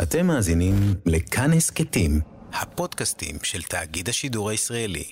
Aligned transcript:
אתם 0.00 0.26
מאזינים 0.26 0.74
לכאן 1.06 1.52
הסכתים, 1.52 2.20
הפודקאסטים 2.52 3.36
של 3.42 3.62
תאגיד 3.62 4.08
השידור 4.08 4.50
הישראלי. 4.50 5.04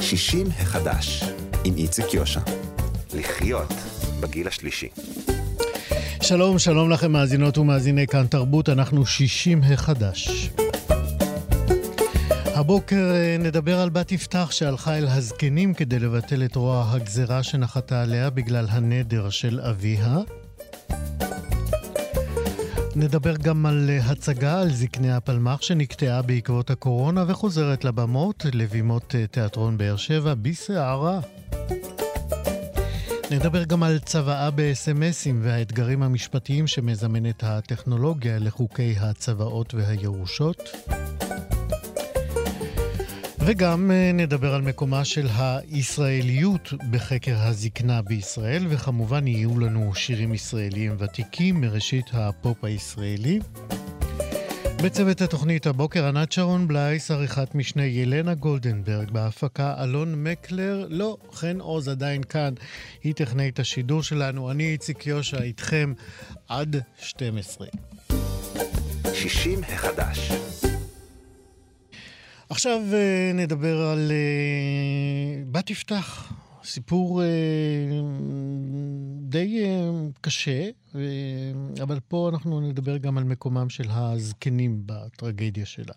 שישים 0.00 0.46
החדש, 0.46 1.24
עם 1.64 1.76
איציק 1.76 2.14
יושע. 2.14 2.40
לחיות 3.14 3.72
בגיל 4.20 4.48
השלישי. 4.48 4.88
שלום, 6.22 6.58
שלום 6.58 6.90
לכם 6.90 7.12
מאזינות 7.12 7.58
ומאזיני 7.58 8.06
כאן 8.06 8.26
תרבות, 8.26 8.68
אנחנו 8.68 9.06
שישים 9.06 9.60
החדש. 9.62 10.50
הבוקר 12.60 13.12
אה, 13.14 13.36
נדבר 13.38 13.80
על 13.80 13.90
בת 13.90 14.12
יפתח 14.12 14.48
שהלכה 14.50 14.98
אל 14.98 15.06
הזקנים 15.08 15.74
כדי 15.74 15.98
לבטל 15.98 16.44
את 16.44 16.56
רוע 16.56 16.90
הגזרה 16.90 17.42
שנחתה 17.42 18.02
עליה 18.02 18.30
בגלל 18.30 18.66
הנדר 18.70 19.30
של 19.30 19.60
אביה. 19.60 20.18
נדבר 22.96 23.36
גם 23.36 23.66
על 23.66 23.90
אה, 23.90 23.98
הצגה 24.10 24.60
על 24.60 24.70
זקני 24.72 25.12
הפלמ"ח 25.12 25.62
שנקטעה 25.62 26.22
בעקבות 26.22 26.70
הקורונה 26.70 27.24
וחוזרת 27.28 27.84
לבמות, 27.84 28.46
לבימות 28.52 29.14
אה, 29.14 29.26
תיאטרון 29.26 29.78
באר 29.78 29.96
שבע, 29.96 30.34
בסערה. 30.42 31.20
נדבר 33.30 33.64
גם 33.64 33.82
על 33.82 33.98
צוואה 33.98 34.50
בסמסים 34.54 35.40
והאתגרים 35.42 36.02
המשפטיים 36.02 36.66
שמזמנת 36.66 37.44
הטכנולוגיה 37.44 38.38
לחוקי 38.38 38.94
הצוואות 39.00 39.74
והירושות. 39.74 40.70
וגם 43.46 43.90
אה, 43.90 44.12
נדבר 44.14 44.54
על 44.54 44.62
מקומה 44.62 45.04
של 45.04 45.26
הישראליות 45.30 46.72
בחקר 46.90 47.36
הזקנה 47.38 48.02
בישראל, 48.02 48.66
וכמובן 48.68 49.26
יהיו 49.26 49.58
לנו 49.58 49.94
שירים 49.94 50.34
ישראליים 50.34 50.96
ותיקים 50.98 51.60
מראשית 51.60 52.06
הפופ 52.12 52.64
הישראלי. 52.64 53.40
בצוות 54.82 55.20
התוכנית 55.20 55.66
הבוקר 55.66 56.06
ענת 56.06 56.32
שרון 56.32 56.68
בלייס, 56.68 57.10
עריכת 57.10 57.54
משנה 57.54 57.84
ילנה 57.84 58.34
גולדנברג, 58.34 59.10
בהפקה 59.10 59.74
אלון 59.82 60.24
מקלר, 60.24 60.86
לא, 60.90 61.16
חן 61.32 61.60
עוז 61.60 61.88
עדיין 61.88 62.22
כאן, 62.22 62.54
היא 63.02 63.14
טכנאית 63.14 63.58
השידור 63.58 64.02
שלנו. 64.02 64.50
אני 64.50 64.72
איציק 64.72 65.06
יושע 65.06 65.42
איתכם 65.42 65.92
עד 66.48 66.76
12. 66.98 67.66
60 69.14 69.60
החדש 69.68 70.32
עכשיו 72.50 72.80
אה, 72.92 73.32
נדבר 73.34 73.80
על 73.80 74.12
אה, 74.12 75.42
בת 75.50 75.70
יפתח, 75.70 76.32
סיפור 76.64 77.22
אה, 77.22 77.28
די 79.20 79.64
קשה, 80.20 80.68
אבל 81.82 82.00
פה 82.08 82.30
אנחנו 82.32 82.60
נדבר 82.60 82.96
גם 82.96 83.18
על 83.18 83.24
מקומם 83.24 83.70
של 83.70 83.84
הזקנים 83.88 84.82
בטרגדיה 84.86 85.66
שלה. 85.66 85.94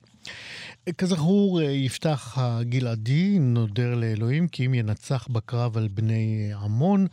כזכור, 0.98 1.62
יפתח 1.62 2.38
הגלעדי 2.38 3.40
נודר 3.40 3.96
לאלוהים 3.96 4.48
כי 4.48 4.66
אם 4.66 4.74
ינצח 4.74 5.28
בקרב 5.28 5.78
על 5.78 5.88
בני 5.88 6.52
עמון, 6.64 7.08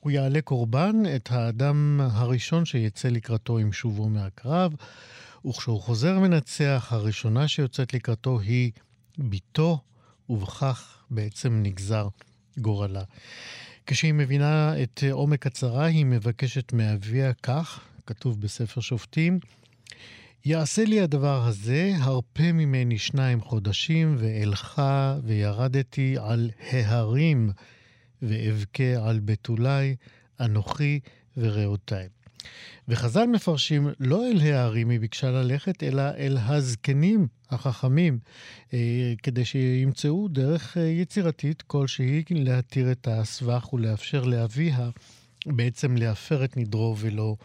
הוא 0.00 0.10
יעלה 0.12 0.40
קורבן, 0.40 1.02
את 1.16 1.32
האדם 1.32 2.00
הראשון 2.12 2.64
שיצא 2.64 3.08
לקראתו 3.08 3.58
עם 3.58 3.72
שובו 3.72 4.08
מהקרב. 4.08 4.72
וכשהוא 5.46 5.80
חוזר 5.80 6.18
מנצח, 6.18 6.88
הראשונה 6.90 7.48
שיוצאת 7.48 7.94
לקראתו 7.94 8.40
היא 8.40 8.72
בתו, 9.18 9.78
ובכך 10.28 10.98
בעצם 11.10 11.60
נגזר 11.62 12.08
גורלה. 12.58 13.02
כשהיא 13.86 14.12
מבינה 14.12 14.82
את 14.82 15.04
עומק 15.10 15.46
הצרה, 15.46 15.84
היא 15.84 16.06
מבקשת 16.06 16.72
מאביה 16.72 17.32
כך, 17.32 17.80
כתוב 18.06 18.40
בספר 18.40 18.80
שופטים, 18.80 19.38
יעשה 20.44 20.84
לי 20.84 21.00
הדבר 21.00 21.46
הזה, 21.46 21.92
הרפה 21.98 22.52
ממני 22.52 22.98
שניים 22.98 23.40
חודשים, 23.40 24.16
ואלך 24.18 24.82
וירדתי 25.24 26.16
על 26.20 26.50
ההרים, 26.70 27.50
ואבכה 28.22 29.08
על 29.08 29.20
בתולי, 29.24 29.96
אנוכי 30.40 31.00
ורעותיי. 31.36 32.08
וחז"ל 32.88 33.26
מפרשים 33.26 33.88
לא 34.00 34.26
אל 34.26 34.40
הערים 34.40 34.90
היא 34.90 35.00
ביקשה 35.00 35.30
ללכת, 35.30 35.82
אלא 35.82 36.02
אל 36.02 36.38
הזקנים 36.40 37.26
החכמים, 37.50 38.18
אה, 38.74 39.12
כדי 39.22 39.44
שימצאו 39.44 40.28
דרך 40.28 40.76
אה, 40.76 40.82
יצירתית 40.82 41.62
כלשהי 41.62 42.24
להתיר 42.30 42.92
את 42.92 43.08
הסבך 43.10 43.72
ולאפשר 43.72 44.24
לאביה 44.24 44.90
בעצם 45.46 45.96
להפר 45.96 46.44
את 46.44 46.56
נדרו 46.56 46.96
ולא 46.98 47.36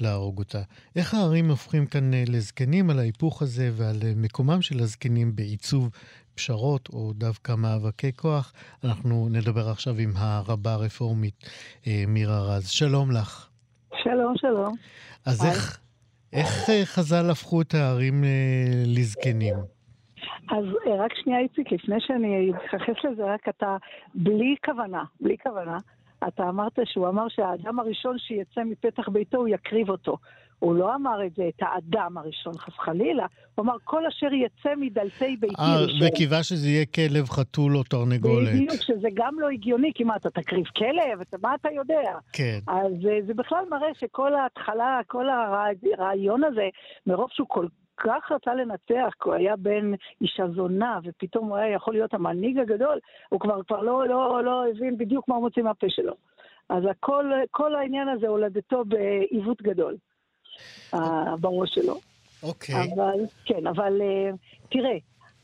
להרוג 0.00 0.38
אותה. 0.38 0.62
איך 0.96 1.14
הערים 1.14 1.50
הופכים 1.50 1.86
כאן 1.86 2.14
אה, 2.14 2.24
לזקנים 2.26 2.90
על 2.90 2.98
ההיפוך 2.98 3.42
הזה 3.42 3.70
ועל 3.76 4.00
מקומם 4.16 4.62
של 4.62 4.80
הזקנים 4.80 5.36
בעיצוב 5.36 5.88
פשרות 6.34 6.88
או 6.92 7.12
דווקא 7.12 7.54
מאבקי 7.54 8.12
כוח? 8.16 8.52
אנחנו 8.84 9.28
נדבר 9.30 9.68
עכשיו 9.68 9.98
עם 9.98 10.12
הרבה 10.16 10.72
הרפורמית 10.72 11.48
מירה 12.06 12.40
רז. 12.40 12.68
שלום 12.68 13.10
לך. 13.10 13.51
שלום, 14.02 14.36
שלום. 14.36 14.74
אז 15.26 15.44
איך, 15.44 15.80
איך 16.32 16.70
אה, 16.70 16.82
חז"ל 16.84 17.30
הפכו 17.30 17.62
את 17.62 17.74
הערים 17.74 18.24
אה, 18.24 18.28
לזקנים? 18.86 19.54
אז 20.50 20.64
אה, 20.86 21.04
רק 21.04 21.12
שנייה, 21.14 21.40
איציק, 21.40 21.72
לפני 21.72 21.96
שאני 22.00 22.52
אתייחס 22.68 23.04
לזה, 23.04 23.24
רק 23.24 23.48
אתה, 23.48 23.76
בלי 24.14 24.56
כוונה, 24.64 25.04
בלי 25.20 25.36
כוונה, 25.42 25.78
אתה 26.28 26.48
אמרת 26.48 26.78
שהוא 26.84 27.08
אמר 27.08 27.28
שהאדם 27.28 27.78
הראשון 27.78 28.18
שיצא 28.18 28.60
מפתח 28.64 29.08
ביתו, 29.08 29.38
הוא 29.38 29.48
יקריב 29.48 29.90
אותו. 29.90 30.16
הוא 30.62 30.74
לא 30.74 30.94
אמר 30.94 31.26
את 31.26 31.34
זה, 31.34 31.48
את 31.48 31.62
האדם 31.62 32.18
הראשון, 32.18 32.58
חס 32.58 32.78
וחלילה, 32.78 33.26
הוא 33.54 33.62
אמר 33.64 33.74
כל 33.84 34.06
אשר 34.06 34.26
יצא 34.32 34.74
מדלתי 34.76 35.36
ביתי 35.36 35.54
아, 35.54 35.82
ראשון. 35.82 36.08
וקיווה 36.08 36.42
שזה 36.42 36.68
יהיה 36.68 36.86
כלב, 36.86 37.28
חתול 37.28 37.76
או 37.76 37.82
תרנגולת. 37.82 38.48
בדיוק, 38.54 38.82
שזה 38.82 39.08
גם 39.14 39.40
לא 39.40 39.48
הגיוני, 39.48 39.92
כי 39.94 40.04
מה, 40.04 40.16
אתה 40.16 40.30
תקריב 40.30 40.64
כלב? 40.66 41.40
מה 41.42 41.54
אתה 41.54 41.68
יודע? 41.70 42.18
כן. 42.32 42.58
אז 42.66 42.92
אה, 43.08 43.18
זה 43.26 43.34
בכלל 43.34 43.64
מראה 43.70 43.88
שכל 44.00 44.34
ההתחלה, 44.34 45.00
כל 45.06 45.26
הרעיון 45.28 46.44
הזה, 46.44 46.68
מרוב 47.06 47.28
שהוא 47.32 47.48
כל 47.48 47.66
כך 47.96 48.32
רצה 48.32 48.54
לנצח, 48.54 49.12
כי 49.22 49.28
הוא 49.28 49.34
היה 49.34 49.56
בן 49.56 49.92
אישה 50.20 50.44
זונה, 50.54 50.98
ופתאום 51.04 51.48
הוא 51.48 51.56
היה 51.56 51.74
יכול 51.74 51.94
להיות 51.94 52.14
המנהיג 52.14 52.58
הגדול, 52.58 52.98
הוא 53.28 53.40
כבר, 53.40 53.62
כבר 53.62 53.80
לא, 53.80 54.08
לא, 54.08 54.44
לא 54.44 54.64
הבין 54.70 54.98
בדיוק 54.98 55.28
מה 55.28 55.34
הוא 55.34 55.42
מוציא 55.42 55.62
מהפה 55.62 55.86
שלו. 55.90 56.12
אז 56.68 56.82
הכל, 56.90 57.30
כל 57.50 57.74
העניין 57.74 58.08
הזה 58.08 58.28
הולדתו 58.28 58.84
בעיוות 58.84 59.62
גדול. 59.62 59.96
בראש 61.40 61.74
שלו. 61.74 62.00
אוקיי. 62.42 62.74
אבל, 62.74 63.20
כן, 63.44 63.66
אבל 63.66 64.00
אה, 64.02 64.30
תראה, 64.70 64.96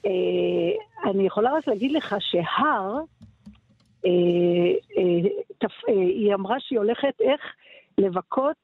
אה, 0.07 1.11
אני 1.11 1.27
יכולה 1.27 1.51
רק 1.53 1.69
להגיד 1.69 1.93
לך 1.93 2.17
שהר, 2.21 2.95
אה, 4.07 4.11
היא 5.87 6.35
אמרה 6.35 6.57
שהיא 6.61 6.79
הולכת 6.79 7.21
איך 7.21 7.41
לבכות 7.99 8.57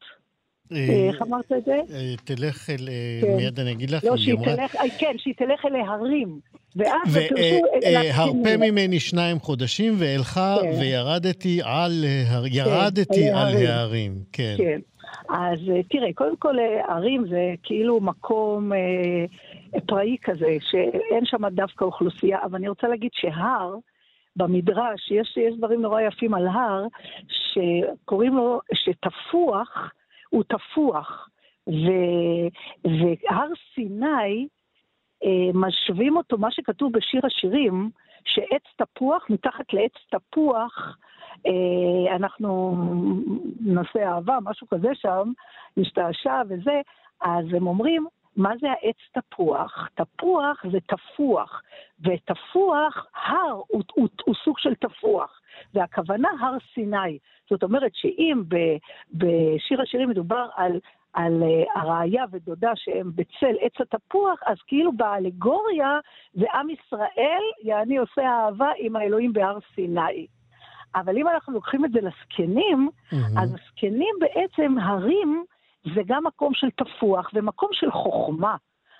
איך 0.70 1.22
אמרת 1.22 1.52
את 1.52 1.64
זה? 1.64 1.80
תלך 2.24 2.70
אל... 2.70 2.88
כן. 3.20 3.36
מיד 3.36 3.60
אני 3.60 3.72
אגיד 3.72 3.90
לך. 3.90 4.04
לא, 4.04 4.16
שהיא 4.16 4.36
תלך, 4.44 4.76
כן, 4.98 5.14
שהיא 5.18 5.34
תלך 5.34 5.64
אל 5.64 5.74
ההרים. 5.74 6.38
ואז 6.76 7.18
הרפה 8.12 8.56
ממני 8.56 9.00
שניים 9.00 9.40
חודשים, 9.40 9.94
ואלך 9.98 10.40
כן. 10.62 10.80
וירדתי 10.80 11.60
על... 11.64 12.04
ירדתי 12.46 13.30
על 13.30 13.66
ההרים. 13.66 14.18
כן. 14.32 14.56
אז 15.28 15.58
אה, 15.68 15.82
תראה, 15.82 16.12
קודם 16.14 16.36
כל 16.36 16.58
אה, 16.58 16.94
ערים 16.94 17.26
זה 17.28 17.54
כאילו 17.62 18.00
מקום 18.00 18.72
אה, 18.72 19.24
פראי 19.86 20.16
כזה, 20.22 20.56
שאין 20.70 21.24
שם 21.24 21.48
דווקא 21.48 21.84
אוכלוסייה, 21.84 22.38
אבל 22.44 22.54
אני 22.54 22.68
רוצה 22.68 22.88
להגיד 22.88 23.10
שהר, 23.14 23.74
במדרש, 24.36 25.10
יש, 25.10 25.36
יש 25.36 25.54
דברים 25.58 25.82
נורא 25.82 26.00
יפים 26.00 26.34
על 26.34 26.46
הר, 26.46 26.86
שקוראים 27.28 28.36
לו, 28.36 28.60
שתפוח 28.74 29.90
הוא 30.30 30.44
תפוח. 30.44 31.28
ו, 31.68 31.90
והר 32.84 33.48
סיני, 33.74 34.48
אה, 35.24 35.50
משווים 35.54 36.16
אותו, 36.16 36.38
מה 36.38 36.50
שכתוב 36.50 36.92
בשיר 36.92 37.20
השירים, 37.26 37.90
שעץ 38.24 38.62
תפוח, 38.76 39.26
מתחת 39.30 39.72
לעץ 39.72 39.92
תפוח, 40.10 40.96
אנחנו 42.16 42.76
נעשה 43.60 44.08
אהבה, 44.08 44.38
משהו 44.42 44.66
כזה 44.66 44.88
שם, 44.94 45.32
נשתעשע 45.76 46.42
וזה, 46.48 46.80
אז 47.20 47.44
הם 47.56 47.66
אומרים, 47.66 48.06
מה 48.36 48.50
זה 48.60 48.66
העץ 48.70 48.96
תפוח? 49.12 49.88
תפוח 49.94 50.64
זה 50.72 50.78
תפוח, 50.86 51.62
ותפוח, 52.00 53.06
הר 53.26 53.60
הוא, 53.68 53.82
הוא, 53.94 54.08
הוא 54.24 54.34
סוג 54.44 54.58
של 54.58 54.74
תפוח, 54.74 55.40
והכוונה 55.74 56.28
הר 56.40 56.56
סיני. 56.74 57.18
זאת 57.50 57.62
אומרת 57.62 57.94
שאם 57.94 58.42
ב, 58.48 58.56
בשיר 59.14 59.82
השירים 59.82 60.08
מדובר 60.08 60.46
על, 60.56 60.80
על 61.12 61.42
uh, 61.42 62.28
ודודה 62.32 62.72
שהם 62.74 63.10
בצל 63.14 63.54
עץ 63.60 63.80
התפוח, 63.80 64.40
אז 64.46 64.56
כאילו 64.66 64.92
באלגוריה 64.92 65.98
זה 66.34 66.46
עם 66.54 66.70
ישראל, 66.70 67.42
יעני 67.62 67.96
עושה 67.96 68.22
אהבה 68.22 68.70
עם 68.78 68.96
האלוהים 68.96 69.32
בהר 69.32 69.58
סיני. 69.74 70.26
אבל 70.94 71.16
אם 71.18 71.28
אנחנו 71.28 71.52
לוקחים 71.52 71.84
את 71.84 71.92
זה 71.92 71.98
לזקנים, 72.00 72.88
Mhm. 73.12 73.16
אז 73.42 73.54
הזקנים 73.54 74.14
בעצם, 74.20 74.78
הרים 74.78 75.44
זה 75.94 76.00
גם 76.06 76.26
מקום 76.26 76.54
של 76.54 76.70
תפוח 76.70 77.30
ומקום 77.34 77.68
של 77.72 77.90
חוכמה. 77.90 78.56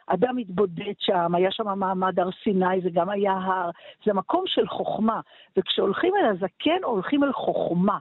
אדם 0.07 0.37
התבודד 0.39 0.95
שם, 0.99 1.35
היה 1.35 1.51
שם 1.51 1.79
מעמד 1.79 2.21
הר 2.21 2.31
סיני, 2.43 2.81
זה 2.83 2.91
גם 2.93 3.11
היה 3.11 3.33
הר, 3.33 3.71
זה 4.05 4.13
מקום 4.13 4.45
של 4.47 4.69
חוכמה. 4.69 5.21
וכשהולכים 5.57 6.13
אל 6.17 6.25
הזקן, 6.25 6.83
הולכים 6.85 7.25
אל 7.25 7.33
חוכמה. 7.33 7.99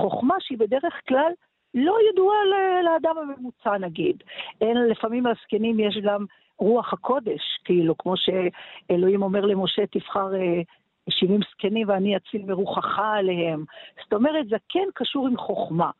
חוכמה 0.00 0.34
שהיא 0.40 0.58
בדרך 0.58 1.00
כלל 1.08 1.32
לא 1.74 1.96
ידועה 2.12 2.38
לאדם 2.84 3.14
הממוצע 3.18 3.78
נגיד. 3.78 4.22
אין, 4.60 4.76
לפעמים 4.76 5.26
לזקנים 5.26 5.80
יש 5.80 5.98
גם 6.04 6.24
רוח 6.58 6.92
הקודש, 6.92 7.40
כאילו, 7.64 7.98
כמו 7.98 8.14
שאלוהים 8.16 9.22
אומר 9.22 9.40
למשה, 9.46 9.86
תבחר 9.86 10.34
אה, 10.34 10.62
70 11.10 11.40
זקנים 11.50 11.88
ואני 11.88 12.16
אציל 12.16 12.42
מרוחך 12.46 12.98
עליהם. 12.98 13.64
זאת 14.02 14.12
אומרת, 14.12 14.46
זקן 14.46 14.88
קשור 14.94 15.26
עם 15.28 15.36
חוכמה. 15.36 15.90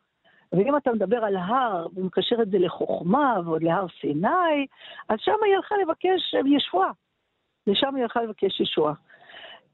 ואם 0.51 0.77
אתה 0.77 0.91
מדבר 0.91 1.17
על 1.17 1.37
הר 1.37 1.87
ומקשר 1.95 2.35
את 2.41 2.51
זה 2.51 2.57
לחוכמה 2.59 3.39
ועוד 3.45 3.63
להר 3.63 3.85
סיני, 4.01 4.67
אז 5.09 5.17
שם 5.19 5.35
היא 5.45 5.55
הלכה 5.55 5.75
לבקש 5.81 6.33
ישועה. 6.57 6.91
לשם 7.67 7.95
היא 7.95 8.03
הלכה 8.03 8.21
לבקש 8.21 8.59
ישועה. 8.59 8.93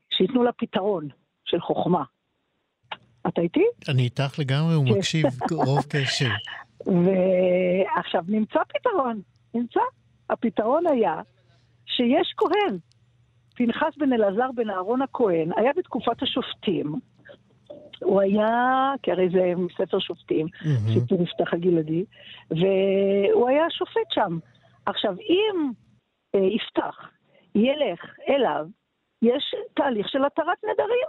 שייתנו 0.10 0.44
לה 0.44 0.51
פתרון 0.51 1.07
של 1.45 1.62
חוכמה. 1.62 2.04
אתה 3.27 3.42
איתי? 3.42 3.63
אני 3.89 4.01
איתך 4.01 4.39
לגמרי, 4.39 4.74
הוא 4.74 4.86
כן. 4.86 4.94
מקשיב 4.98 5.25
רוב 5.51 5.80
קשב. 5.89 6.30
ועכשיו 7.06 8.24
נמצא 8.27 8.60
פתרון, 8.68 9.22
נמצא. 9.54 9.80
הפתרון 10.30 10.88
היה 10.88 11.22
שיש 11.86 12.34
כהן, 12.38 12.77
פנחס 13.66 13.98
בן 13.98 14.13
אלעזר 14.13 14.52
בן 14.56 14.69
אהרון 14.69 15.02
הכהן, 15.02 15.52
היה 15.58 15.72
בתקופת 15.78 16.24
השופטים. 16.24 16.94
הוא 18.04 18.22
היה, 18.22 18.94
כי 19.04 19.12
הרי 19.12 19.30
זה 19.30 19.54
מספר 19.58 20.00
שופטים, 20.00 20.48
מהמם. 20.66 21.00
סיפור 21.00 21.24
יפתח 21.24 21.54
הגלעדי, 21.54 22.06
והוא 22.50 23.50
היה 23.50 23.69
שופט 23.69 24.12
שם. 24.12 24.38
עכשיו, 24.86 25.16
אם 25.19 25.72
אה, 26.36 26.40
יפתח 26.40 27.10
ילך 27.56 28.16
אליו, 28.30 28.66
יש 29.22 29.56
תהליך 29.74 30.10
של 30.10 30.25
התרת 30.25 30.58
נדרים. 30.63 31.08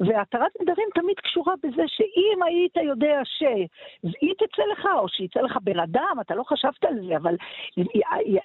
והתרת 0.00 0.52
נדרים 0.62 0.88
תמיד 0.94 1.16
קשורה 1.20 1.54
בזה 1.62 1.82
שאם 1.86 2.42
היית 2.42 2.76
יודע 2.76 3.20
שהיא 3.24 4.34
תצא 4.34 4.62
לך, 4.72 4.88
או 4.98 5.08
שיצא 5.08 5.40
לך 5.40 5.56
בן 5.62 5.80
אדם, 5.80 6.16
אתה 6.20 6.34
לא 6.34 6.42
חשבת 6.42 6.84
על 6.84 6.94
זה, 7.08 7.16
אבל 7.16 7.36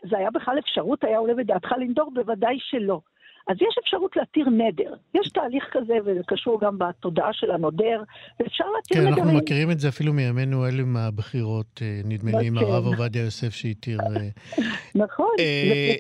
זה 0.09 0.17
היה 0.17 0.31
בכלל 0.31 0.59
אפשרות, 0.59 1.03
היה 1.03 1.17
עולה 1.17 1.33
בדעתך 1.33 1.71
לנדור? 1.71 2.11
בוודאי 2.13 2.57
שלא. 2.59 2.99
אז 3.47 3.55
יש 3.61 3.77
אפשרות 3.83 4.15
להתיר 4.15 4.49
נדר. 4.49 4.93
יש 5.13 5.29
תהליך 5.29 5.63
כזה, 5.71 5.93
וזה 6.05 6.21
קשור 6.27 6.59
גם 6.61 6.77
בתודעה 6.77 7.33
של 7.33 7.51
הנודר, 7.51 8.03
ואפשר 8.39 8.63
להתיר 8.75 8.97
כן, 8.97 9.07
נדרים. 9.07 9.23
אנחנו 9.23 9.37
מכירים 9.37 9.71
את 9.71 9.79
זה 9.79 9.89
אפילו 9.89 10.13
מימינו 10.13 10.67
אלה 10.67 10.83
מהבחירות, 10.83 11.81
אה, 11.81 12.01
נדמה 12.05 12.31
לי, 12.39 12.47
עם 12.47 12.59
כן. 12.59 12.65
הרב 12.65 12.85
עובדיה 12.85 13.23
יוסף 13.23 13.53
שהתיר... 13.53 13.99
אה, 13.99 14.29
נכון. 15.05 15.31
אה, 15.39 15.95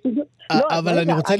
לא, 0.53 0.79
אבל 0.79 0.99
אני 0.99 1.13
רוצה, 1.13 1.33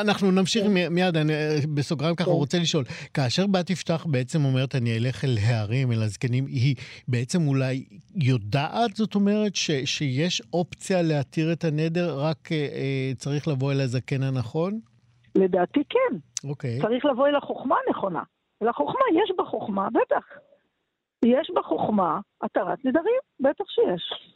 אנחנו 0.00 0.30
נמשיך 0.30 0.66
מ- 0.68 0.94
מיד, 0.94 1.16
אני 1.16 1.32
בסוגריים 1.74 2.16
ככה 2.16 2.24
כן. 2.24 2.30
רוצה 2.30 2.58
לשאול, 2.58 2.84
כאשר 3.14 3.46
בת 3.46 3.70
יפתח 3.70 4.06
בעצם 4.08 4.44
אומרת, 4.44 4.74
אני 4.74 4.96
אלך 4.96 5.24
אל 5.24 5.38
הערים, 5.42 5.92
אל 5.92 6.02
הזקנים, 6.02 6.46
היא 6.46 6.74
בעצם 7.08 7.48
אולי 7.48 7.84
יודעת, 8.16 8.96
זאת 8.96 9.14
אומרת, 9.14 9.56
שיש 9.84 10.42
אופציה 10.52 11.02
להתיר 11.02 11.52
את 11.52 11.64
הנדר, 11.64 12.18
רק 12.18 12.48
צריך 13.16 13.48
לבוא 13.48 13.72
אל 13.72 13.80
הזקן 13.80 14.22
הנכון? 14.22 14.93
לדעתי 15.34 15.82
כן. 15.88 16.16
אוקיי. 16.48 16.80
צריך 16.82 17.04
לבוא 17.04 17.26
אל 17.26 17.36
החוכמה 17.36 17.76
הנכונה. 17.86 18.22
אל 18.62 18.68
החוכמה, 18.68 19.04
יש 19.22 19.32
בה 19.36 19.44
חוכמה, 19.44 19.88
בטח. 19.90 20.24
יש 21.24 21.50
בה 21.54 21.62
חוכמה 21.62 22.20
התרת 22.42 22.84
נדרים, 22.84 23.20
בטח 23.40 23.64
שיש. 23.68 24.34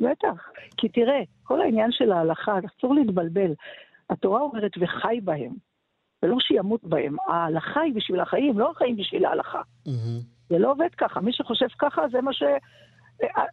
בטח. 0.00 0.48
כי 0.76 0.88
תראה, 0.88 1.20
כל 1.42 1.60
העניין 1.60 1.92
של 1.92 2.12
ההלכה, 2.12 2.58
אסור 2.58 2.94
להתבלבל. 2.94 3.52
התורה 4.10 4.40
אומרת 4.40 4.72
וחי 4.80 5.20
בהם, 5.22 5.52
ולא 6.22 6.36
שימות 6.40 6.84
בהם. 6.84 7.16
ההלכה 7.28 7.80
היא 7.80 7.94
בשביל 7.94 8.20
החיים, 8.20 8.58
לא 8.58 8.70
החיים 8.70 8.96
בשביל 8.96 9.24
ההלכה. 9.24 9.62
מהמם. 9.86 10.20
זה 10.48 10.58
לא 10.58 10.70
עובד 10.70 10.94
ככה. 10.98 11.20
מי 11.20 11.32
שחושב 11.32 11.66
ככה, 11.78 12.02
זה 12.12 12.20
מה 12.20 12.32
ש... 12.32 12.42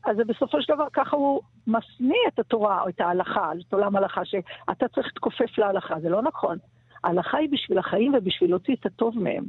אז 0.05 0.15
זה 0.17 0.23
בסופו 0.23 0.61
של 0.61 0.73
דבר, 0.73 0.87
ככה 0.93 1.15
הוא 1.15 1.41
משניא 1.67 2.27
את 2.27 2.39
התורה, 2.39 2.81
או 2.81 2.89
את 2.89 3.01
ההלכה, 3.01 3.51
את 3.67 3.73
עולם 3.73 3.95
ההלכה, 3.95 4.25
שאתה 4.25 4.87
צריך 4.87 5.07
להתכופף 5.07 5.57
להלכה, 5.57 5.99
זה 5.99 6.09
לא 6.09 6.21
נכון. 6.21 6.57
ההלכה 7.03 7.37
היא 7.37 7.49
בשביל 7.51 7.77
החיים 7.77 8.13
ובשביל 8.13 8.49
להוציא 8.49 8.75
את 8.75 8.85
הטוב 8.85 9.19
מהם. 9.19 9.43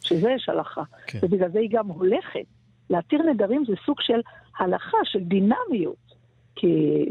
שזה 0.00 0.30
יש 0.30 0.48
הלכה. 0.48 0.82
כן. 1.06 1.18
ובגלל 1.22 1.50
זה 1.50 1.58
היא 1.58 1.70
גם 1.72 1.86
הולכת. 1.86 2.44
להתיר 2.90 3.22
נדרים 3.22 3.64
זה 3.64 3.72
סוג 3.86 4.00
של 4.00 4.20
הלכה, 4.58 4.98
של 5.04 5.18
דינמיות. 5.20 6.10
כי 6.56 7.04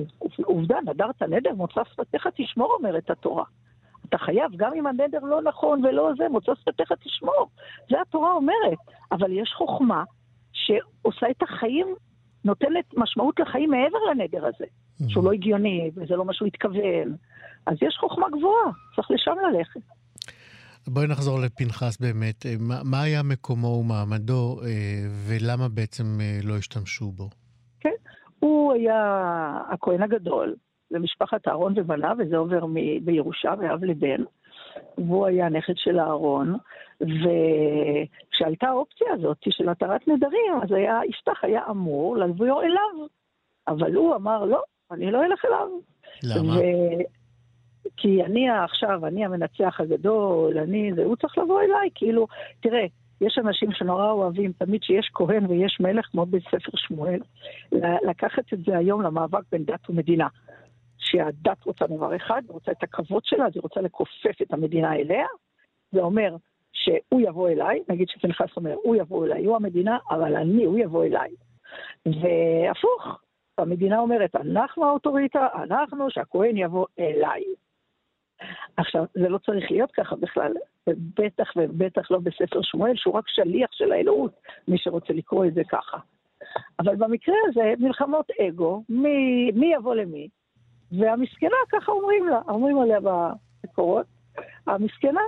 עובדה, 0.43 0.77
נדרת 0.85 1.23
נדר, 1.23 1.53
מוצא 1.53 1.81
שפתיך 1.93 2.27
תשמור, 2.35 2.73
אומרת 2.73 3.09
התורה. 3.09 3.43
אתה 4.09 4.17
חייב, 4.17 4.51
גם 4.55 4.71
אם 4.75 4.87
הנדר 4.87 5.19
לא 5.19 5.41
נכון 5.41 5.85
ולא 5.85 6.11
זה, 6.17 6.29
מוצא 6.29 6.51
שפתיך 6.55 6.91
תשמור. 6.91 7.49
זה 7.89 8.01
התורה 8.01 8.33
אומרת. 8.33 8.77
אבל 9.11 9.31
יש 9.31 9.53
חוכמה 9.57 10.03
שעושה 10.51 11.29
את 11.29 11.43
החיים, 11.43 11.87
נותנת 12.45 12.85
משמעות 12.97 13.39
לחיים 13.39 13.71
מעבר 13.71 13.97
לנדר 14.11 14.45
הזה. 14.45 14.65
שהוא 15.07 15.23
לא 15.23 15.31
הגיוני, 15.31 15.91
וזה 15.95 16.15
לא 16.15 16.25
מה 16.25 16.33
שהוא 16.33 16.47
התכוון. 16.47 17.15
אז 17.65 17.77
יש 17.81 17.97
חוכמה 17.99 18.27
גבוהה, 18.29 18.71
לשם 19.31 19.57
ללכת. 19.57 19.81
בואי 20.87 21.07
נחזור 21.07 21.39
לפנחס 21.39 21.97
באמת. 22.01 22.45
אה, 22.45 22.55
מה, 22.59 22.75
מה 22.83 23.01
היה 23.01 23.23
מקומו 23.23 23.67
ומעמדו, 23.67 24.59
אה, 24.63 24.67
ולמה 25.27 25.67
בעצם 25.69 26.03
אה, 26.21 26.39
לא 26.43 26.57
השתמשו 26.57 27.11
בו? 27.11 27.29
הוא 28.39 28.73
היה 28.73 29.01
הכהן 29.69 30.01
הגדול 30.01 30.55
למשפחת 30.91 31.47
אהרון 31.47 31.73
ובניו, 31.75 32.15
וזה 32.19 32.37
עובר 32.37 32.65
מ- 32.65 33.05
בירושה 33.05 33.55
מאב 33.55 33.83
לבן. 33.83 34.23
והוא 34.97 35.25
היה 35.25 35.49
נכד 35.49 35.73
של 35.75 35.99
אהרון, 35.99 36.55
וכשעלתה 37.01 38.67
האופציה 38.67 39.07
הזאת 39.13 39.37
של 39.49 39.69
התרת 39.69 40.07
נדרים, 40.07 40.53
אז 40.63 40.71
היה, 40.71 40.99
יפתח 41.09 41.43
היה 41.43 41.61
אמור 41.69 42.17
לבוא 42.17 42.63
אליו. 42.63 43.07
אבל 43.67 43.95
הוא 43.95 44.15
אמר, 44.15 44.45
לא, 44.45 44.61
אני 44.91 45.11
לא 45.11 45.25
אלך 45.25 45.45
אליו. 45.45 45.67
למה? 46.23 46.57
ו... 46.57 46.61
כי 47.97 48.23
אני 48.23 48.49
עכשיו, 48.49 49.05
אני 49.05 49.25
המנצח 49.25 49.79
הגדול, 49.79 50.57
אני 50.57 50.91
זה, 50.95 51.03
הוא 51.03 51.15
צריך 51.15 51.37
לבוא 51.37 51.61
אליי, 51.61 51.89
כאילו, 51.95 52.27
תראה, 52.59 52.85
יש 53.21 53.37
אנשים 53.37 53.71
שנורא 53.71 54.11
אוהבים, 54.11 54.51
תמיד 54.51 54.83
שיש 54.83 55.09
כהן 55.13 55.45
ויש 55.45 55.77
מלך, 55.79 56.05
כמו 56.05 56.25
בספר 56.25 56.71
שמואל, 56.75 57.19
לקחת 58.07 58.53
את 58.53 58.59
זה 58.65 58.77
היום 58.77 59.01
למאבק 59.01 59.43
בין 59.51 59.63
דת 59.65 59.89
ומדינה. 59.89 60.27
שהדת 60.97 61.65
רוצה 61.65 61.87
דבר 61.87 62.15
אחד, 62.15 62.41
היא 62.47 62.53
רוצה 62.53 62.71
את 62.71 62.83
הכבוד 62.83 63.25
שלה, 63.25 63.45
אז 63.45 63.51
היא 63.55 63.61
רוצה 63.61 63.81
לכופף 63.81 64.41
את 64.41 64.53
המדינה 64.53 64.95
אליה. 64.95 65.25
זה 65.91 66.01
אומר 66.01 66.35
שהוא 66.73 67.21
יבוא 67.21 67.49
אליי, 67.49 67.83
נגיד 67.89 68.07
שפנחס 68.09 68.57
אומר, 68.57 68.75
הוא 68.83 68.95
יבוא 68.95 69.25
אליי, 69.25 69.45
הוא 69.45 69.55
המדינה, 69.55 69.97
אבל 70.11 70.35
אני, 70.35 70.65
הוא 70.65 70.79
יבוא 70.79 71.05
אליי. 71.05 71.29
והפוך, 72.05 73.19
המדינה 73.57 73.99
אומרת, 73.99 74.35
אנחנו 74.35 74.85
האוטוריטה, 74.85 75.47
אנחנו, 75.55 76.09
שהכהן 76.09 76.57
יבוא 76.57 76.85
אליי. 76.99 77.43
עכשיו, 78.77 79.05
זה 79.13 79.29
לא 79.29 79.37
צריך 79.37 79.71
להיות 79.71 79.91
ככה 79.91 80.15
בכלל, 80.15 80.53
ובטח 80.87 81.51
ובטח 81.55 82.11
לא 82.11 82.19
בספר 82.19 82.59
שמואל, 82.61 82.93
שהוא 82.95 83.13
רק 83.13 83.23
שליח 83.27 83.69
של 83.71 83.91
האלוהות, 83.91 84.31
מי 84.67 84.77
שרוצה 84.77 85.13
לקרוא 85.13 85.45
את 85.45 85.53
זה 85.53 85.61
ככה. 85.69 85.97
אבל 86.79 86.95
במקרה 86.95 87.35
הזה, 87.47 87.73
מלחמות 87.79 88.25
אגו, 88.41 88.83
מי, 88.89 89.51
מי 89.51 89.73
יבוא 89.73 89.95
למי, 89.95 90.27
והמסכנה, 90.91 91.57
ככה 91.71 91.91
אומרים 91.91 92.27
לה, 92.27 92.41
אומרים 92.47 92.79
עליה 92.79 92.99
במקורות, 92.99 94.05
המסכנה 94.67 95.21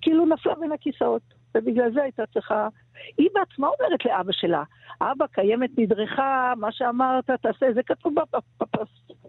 כאילו 0.00 0.26
נפלה 0.26 0.54
בין 0.54 0.72
הכיסאות, 0.72 1.22
ובגלל 1.54 1.92
זה 1.92 2.02
הייתה 2.02 2.26
צריכה... 2.26 2.68
היא 3.18 3.28
בעצמה 3.34 3.68
אומרת 3.68 4.04
לאבא 4.04 4.32
שלה, 4.32 4.62
אבא, 5.00 5.26
קיימת 5.26 5.70
נדרך, 5.78 6.18
מה 6.56 6.72
שאמרת, 6.72 7.30
תעשה, 7.30 7.72
זה 7.74 7.82
כתוב 7.82 8.14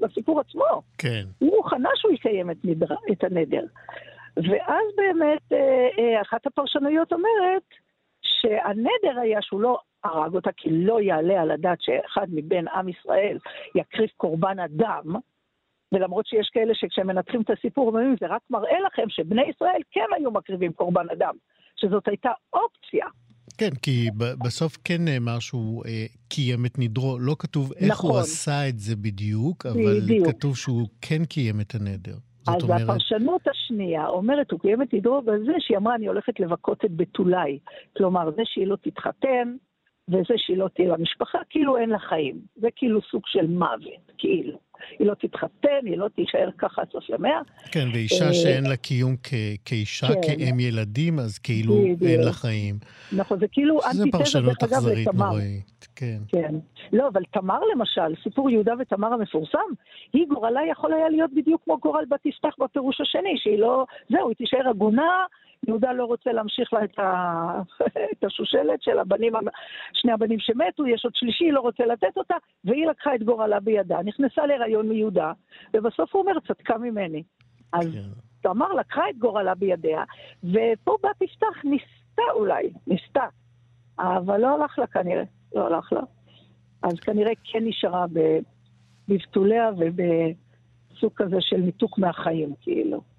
בסיפור 0.02 0.40
עצמו. 0.40 0.82
כן. 0.98 1.24
היא 1.42 1.52
מוכנה 1.56 1.90
שהוא 1.96 2.14
יקיים 2.14 2.52
את, 2.52 2.58
נדר, 2.64 2.96
את 3.12 3.24
הנדר. 3.24 3.66
ואז 4.38 4.86
באמת 4.98 5.54
אה, 5.54 5.88
אה, 6.00 6.22
אחת 6.22 6.48
הפרשנויות 6.48 7.14
אומרת 7.14 7.64
שהנדר 8.22 9.20
היה 9.22 9.42
שהוא 9.42 9.62
לא 9.62 9.80
הרג 10.04 10.36
אותה, 10.36 10.50
כי 10.58 10.70
לא 10.72 11.02
יעלה 11.02 11.42
על 11.42 11.52
הדעת 11.52 11.82
שאחד 11.82 12.28
מבין 12.30 12.68
עם 12.68 12.90
ישראל 12.90 13.38
יקריב 13.76 14.10
קורבן 14.18 14.60
אדם, 14.60 15.04
ולמרות 15.92 16.26
שיש 16.26 16.50
כאלה 16.54 16.76
שכשהם 16.76 17.08
מנתחים 17.08 17.42
את 17.42 17.50
הסיפור, 17.50 17.88
אומרים, 17.88 18.16
זה 18.20 18.28
רק 18.28 18.42
מראה 18.50 18.80
לכם 18.80 19.10
שבני 19.10 19.44
ישראל 19.50 19.82
כן 19.92 20.06
היו 20.16 20.32
מקריבים 20.32 20.74
קורבן 20.74 21.10
אדם, 21.10 21.34
שזאת 21.84 22.08
הייתה 22.08 22.30
אופציה. 22.54 23.06
כן, 23.58 23.70
כי 23.82 24.10
בסוף 24.46 24.78
כן 24.84 25.06
נאמר 25.06 25.40
שהוא 25.40 25.86
אה, 25.86 26.06
קיים 26.30 26.66
את 26.66 26.80
נדרו. 26.80 27.20
לא 27.20 27.36
כתוב 27.40 27.74
איך 27.74 27.92
נכון. 27.92 28.12
הוא 28.12 28.20
עשה 28.20 28.70
את 28.70 28.80
זה 28.80 28.96
בדיוק, 28.96 29.66
אבל 29.66 30.00
בדיוק. 30.04 30.28
כתוב 30.28 30.58
שהוא 30.58 30.88
כן 31.02 31.26
קיים 31.26 31.62
את 31.62 31.76
הנדר. 31.76 32.16
אז 32.48 32.64
אומרת... 32.64 32.82
הפרשנות 32.82 33.42
השנייה 33.48 34.08
אומרת, 34.08 34.52
הוא 34.52 34.60
קיים 34.60 34.82
את 34.82 34.94
עדרו 34.94 35.22
בזה 35.22 35.52
שהיא 35.60 35.78
אמרה, 35.78 35.96
אני 35.96 36.08
הולכת 36.08 36.40
לבכות 36.40 36.86
את 36.86 36.92
בתולי. 36.96 37.60
כלומר, 37.98 38.32
זה 38.36 38.42
שהיא 38.46 38.68
לא 38.68 38.76
תתחתן, 38.76 39.56
וזה 40.08 40.34
שהיא 40.38 40.58
לא 40.58 40.68
תהיה 40.76 40.94
במשפחה, 40.94 41.38
כאילו 41.50 41.78
אין 41.78 41.90
לה 41.90 42.00
חיים. 42.00 42.42
זה 42.56 42.68
כאילו 42.76 43.02
סוג 43.12 43.22
של 43.26 43.48
מוות, 43.48 44.12
כאילו. 44.18 44.60
היא 45.00 45.08
לא 45.08 45.14
תתחתן, 45.14 45.86
היא 45.86 45.98
לא 45.98 46.08
תישאר 46.08 46.50
ככה 46.58 46.82
עד 46.82 46.88
סוף 46.92 47.10
ימיה. 47.10 47.42
כן, 47.72 47.88
ואישה 47.94 48.28
אה, 48.28 48.34
שאין 48.34 48.66
לה 48.66 48.76
קיום 48.76 49.16
כאישה, 49.66 50.08
כן. 50.08 50.22
כאם 50.22 50.60
ילדים, 50.60 51.20
אז 51.20 51.38
כאילו 51.40 51.86
אין 52.02 52.22
לה 52.22 52.34
חיים. 52.34 52.76
נכון, 53.12 53.40
זה 53.40 53.46
כאילו 53.52 53.80
אנטיתזה, 53.86 54.06
דרך 54.06 54.14
אגב, 54.14 54.16
לתמר. 54.16 54.20
פרשנות 54.20 54.64
אכזרית 54.64 55.08
נוראית, 55.14 55.88
כן. 55.96 56.18
כן. 56.28 56.56
לא, 56.94 57.08
אבל 57.08 57.22
תמר 57.32 57.60
למשל, 57.76 58.24
סיפור 58.24 58.50
יהודה 58.50 58.74
ותמר 58.80 59.14
המפורסם, 59.14 59.70
היא 60.14 60.28
גורלה 60.28 60.62
יכול 60.72 60.94
היה 60.94 61.10
להיות 61.10 61.32
בדיוק 61.36 61.62
כמו 61.66 61.78
גורל 61.78 62.04
בת 62.10 62.26
יפתח 62.26 62.56
בפירוש 62.60 63.02
השני, 63.02 63.34
שהיא 63.38 63.60
לא... 63.60 63.86
זהו, 64.10 64.28
היא 64.28 64.36
תישאר 64.36 64.70
עגונה. 64.70 65.26
יהודה 65.68 65.94
לא 65.94 66.06
רוצה 66.06 66.32
להמשיך 66.32 66.74
לה 66.74 66.84
את, 66.84 67.00
ה... 67.00 67.62
את 68.12 68.24
השושלת 68.24 68.82
של 68.82 69.00
הבנים, 69.00 69.34
שני 69.94 70.12
הבנים 70.12 70.40
שמתו, 70.40 70.88
יש 70.88 71.06
עוד 71.06 71.16
שלישי, 71.16 71.52
לא 71.52 71.60
רוצה 71.60 71.86
לתת 71.86 72.18
אותה, 72.18 72.36
והיא 72.64 72.88
לקחה 72.88 73.16
את 73.16 73.24
גורלה 73.24 73.60
בידה, 73.60 74.00
נכנסה 74.04 74.46
להיריון 74.46 74.90
מיהודה, 74.90 75.32
ובסוף 75.74 76.16
הוא 76.16 76.22
אומר, 76.22 76.40
צדקה 76.48 76.78
ממני. 76.78 77.24
אז 77.74 77.94
כן. 77.94 78.00
תמר 78.42 78.74
לקחה 78.74 79.10
את 79.10 79.18
גורלה 79.18 79.56
בידיה, 79.56 80.04
ופה 80.44 80.98
בת 81.04 81.22
יפתח 81.22 81.64
ניסתה 81.64 82.32
אולי, 82.34 82.74
ניסתה, 82.88 83.26
אבל 84.00 84.42
לא 84.42 84.56
הלך 84.56 84.80
לה 84.80 84.88
כנראה, 84.88 85.24
לא 85.56 85.66
הלך 85.68 85.94
לה. 85.94 86.02
אז 86.84 87.00
כנראה 87.00 87.32
כן 87.44 87.60
נשארה 87.64 88.06
בבתוליה 89.08 89.70
ובסוג 89.78 91.12
כזה 91.16 91.38
של 91.40 91.58
ניתוק 91.58 91.98
מהחיים, 91.98 92.54
כאילו. 92.62 93.13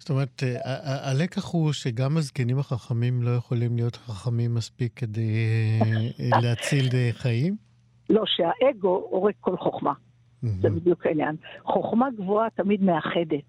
זאת 0.00 0.10
אומרת, 0.10 0.42
אה, 0.42 1.10
הלקח 1.10 1.52
הוא 1.52 1.72
שגם 1.72 2.16
הזקנים 2.16 2.58
החכמים 2.58 3.22
לא 3.22 3.30
יכולים 3.30 3.76
להיות 3.76 3.96
חכמים 3.96 4.54
מספיק 4.54 4.92
כדי 4.96 5.32
אה, 6.20 6.40
להציל 6.42 6.86
חיים? 7.12 7.56
לא, 8.10 8.22
שהאגו 8.26 9.06
הורג 9.10 9.34
כל 9.40 9.56
חוכמה. 9.56 9.92
זה 10.42 10.70
בדיוק 10.70 11.06
העניין. 11.06 11.36
חוכמה 11.64 12.08
גבוהה 12.10 12.50
תמיד 12.50 12.82
מאחדת. 12.82 13.48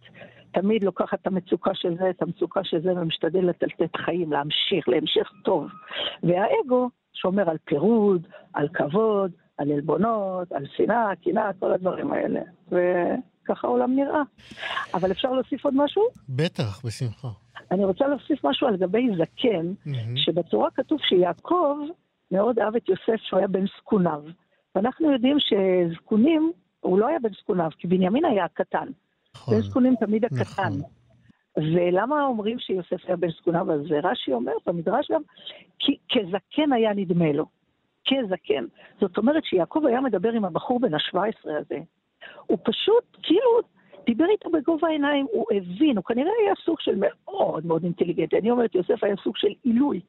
תמיד 0.51 0.83
לוקחת 0.83 1.21
את 1.21 1.27
המצוקה 1.27 1.71
של 1.73 1.97
זה, 1.97 2.09
את 2.09 2.21
המצוקה 2.21 2.63
של 2.63 2.81
זה, 2.81 2.93
ומשתדלת 2.93 3.63
לתת 3.63 3.95
חיים, 4.05 4.31
להמשיך, 4.31 4.89
להמשך 4.89 5.31
טוב. 5.43 5.67
והאגו 6.23 6.89
שומר 7.13 7.49
על 7.49 7.57
פירוד, 7.65 8.27
על 8.53 8.67
כבוד, 8.73 9.31
על 9.57 9.71
עלבונות, 9.71 10.51
על 10.51 10.65
שנאה, 10.77 11.15
קנאה, 11.23 11.53
כל 11.59 11.73
הדברים 11.73 12.11
האלה. 12.11 12.41
ו... 12.71 12.75
ככה 13.55 13.67
העולם 13.67 13.95
נראה. 13.95 14.21
אבל 14.93 15.11
אפשר 15.11 15.31
להוסיף 15.31 15.65
עוד 15.65 15.73
משהו? 15.77 16.03
בטח, 16.29 16.85
בשמחה. 16.85 17.27
אני 17.71 17.85
רוצה 17.85 18.07
להוסיף 18.07 18.45
משהו 18.45 18.67
על 18.67 18.77
גבי 18.77 19.07
זקן, 19.17 19.73
mm-hmm. 19.85 20.15
שבתורה 20.15 20.69
כתוב 20.71 20.99
שיעקב 21.01 21.77
מאוד 22.31 22.59
אהב 22.59 22.75
את 22.75 22.89
יוסף 22.89 23.21
שהוא 23.21 23.37
היה 23.37 23.47
בן 23.47 23.65
זקוניו. 23.77 24.23
ואנחנו 24.75 25.11
יודעים 25.11 25.37
שזקונים, 25.39 26.51
הוא 26.79 26.99
לא 26.99 27.07
היה 27.07 27.19
בן 27.19 27.33
זקוניו, 27.41 27.69
כי 27.77 27.87
בנימין 27.87 28.25
היה 28.25 28.45
הקטן. 28.45 28.87
נכון. 29.35 29.55
בן 29.55 29.61
זקונים 29.61 29.95
תמיד 29.95 30.25
הקטן. 30.25 30.37
נכון. 30.37 30.81
ולמה 31.57 32.23
אומרים 32.23 32.59
שיוסף 32.59 33.05
היה 33.07 33.15
בן 33.15 33.29
זקוניו? 33.29 33.71
אז 33.71 33.81
רש"י 34.03 34.33
אומר 34.33 34.53
במדרש 34.65 35.11
גם, 35.11 35.21
כי 35.79 35.97
כזקן 36.09 36.73
היה 36.73 36.93
נדמה 36.93 37.31
לו. 37.31 37.45
כזקן. 38.07 38.65
זאת 39.01 39.17
אומרת 39.17 39.45
שיעקב 39.45 39.81
היה 39.87 40.01
מדבר 40.01 40.31
עם 40.31 40.45
הבחור 40.45 40.79
בן 40.79 40.93
ה-17 40.93 41.49
הזה, 41.61 41.79
הוא 42.47 42.57
פשוט, 42.63 43.03
כאילו, 43.23 43.59
דיבר 44.05 44.25
איתו 44.31 44.49
בגובה 44.49 44.87
העיניים, 44.87 45.25
הוא 45.31 45.45
הבין, 45.51 45.97
הוא 45.97 46.05
כנראה 46.05 46.31
היה 46.43 46.53
סוג 46.65 46.79
של 46.79 46.95
מאוד 46.97 47.65
מאוד 47.65 47.83
אינטליגנטי. 47.83 48.37
אני 48.37 48.51
אומרת, 48.51 48.75
יוסף 48.75 49.03
היה 49.03 49.15
סוג 49.23 49.37
של 49.37 49.47
עילוי. 49.63 49.99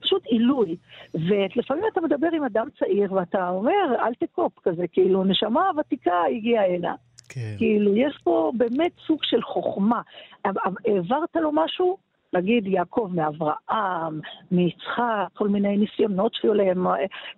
פשוט 0.00 0.24
עילוי. 0.24 0.76
ולפעמים 1.14 1.84
אתה 1.92 2.00
מדבר 2.00 2.28
עם 2.32 2.44
אדם 2.44 2.66
צעיר 2.78 3.12
ואתה 3.12 3.48
אומר, 3.48 3.94
אל 3.98 4.14
תקופ 4.14 4.52
כזה, 4.62 4.86
כאילו, 4.92 5.24
נשמה 5.24 5.70
ותיקה 5.78 6.22
הגיעה 6.36 6.66
הנה. 6.66 6.94
כן. 7.28 7.54
כאילו, 7.58 7.96
יש 7.96 8.18
פה 8.24 8.52
באמת 8.56 8.92
סוג 9.06 9.18
של 9.22 9.42
חוכמה. 9.42 10.00
העברת 10.44 11.36
לו 11.36 11.52
משהו? 11.52 11.96
נגיד 12.32 12.66
יעקב 12.66 13.10
מאברהם, 13.14 14.20
מיצחק, 14.50 15.28
כל 15.34 15.48
מיני 15.48 15.76
ניסיונות 15.76 16.34
שהיו 16.34 16.54
להם, 16.54 16.86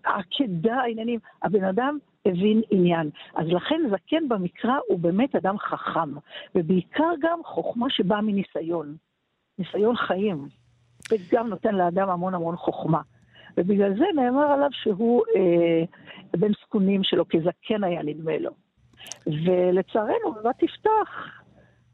עקדה, 0.04 0.80
עניינים. 0.90 1.18
הבן 1.42 1.64
אדם 1.64 1.98
הבין 2.28 2.62
עניין. 2.70 3.10
אז 3.34 3.46
לכן 3.46 3.80
זקן 3.90 4.28
במקרא 4.28 4.74
הוא 4.88 4.98
באמת 4.98 5.36
אדם 5.36 5.58
חכם, 5.58 6.10
ובעיקר 6.54 7.10
גם 7.20 7.38
חוכמה 7.44 7.90
שבאה 7.90 8.20
מניסיון, 8.20 8.96
ניסיון 9.58 9.96
חיים, 9.96 10.48
וגם 11.10 11.48
נותן 11.48 11.74
לאדם 11.74 12.10
המון 12.10 12.34
המון 12.34 12.56
חוכמה. 12.56 13.00
ובגלל 13.56 13.98
זה 13.98 14.04
נאמר 14.14 14.52
עליו 14.52 14.68
שהוא 14.72 15.22
אה, 15.36 15.84
בן 16.36 16.52
זקונים 16.62 17.04
שלו, 17.04 17.28
כזקן 17.28 17.84
היה 17.84 18.02
נדמה 18.02 18.38
לו. 18.38 18.50
ולצערנו, 19.26 20.32
בבת 20.36 20.62
יפתח, 20.62 21.40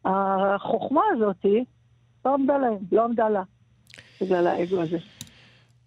החוכמה 0.05 1.03
הזאתי 1.13 1.65
לא 2.25 2.35
עמדה 2.35 2.59
להם, 2.59 2.79
לא 2.93 3.05
עמדה 3.05 3.29
לה, 3.29 3.43
בגלל 4.21 4.47
האגו 4.47 4.83
הזה. 4.83 4.99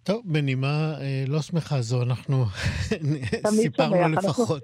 טוב, 0.08 0.22
בנימה 0.24 0.94
אה, 1.00 1.24
לא 1.26 1.42
שמחה 1.42 1.80
זו, 1.80 2.02
אנחנו 2.02 2.44
סיפרנו 3.50 4.08
לפחות. 4.08 4.62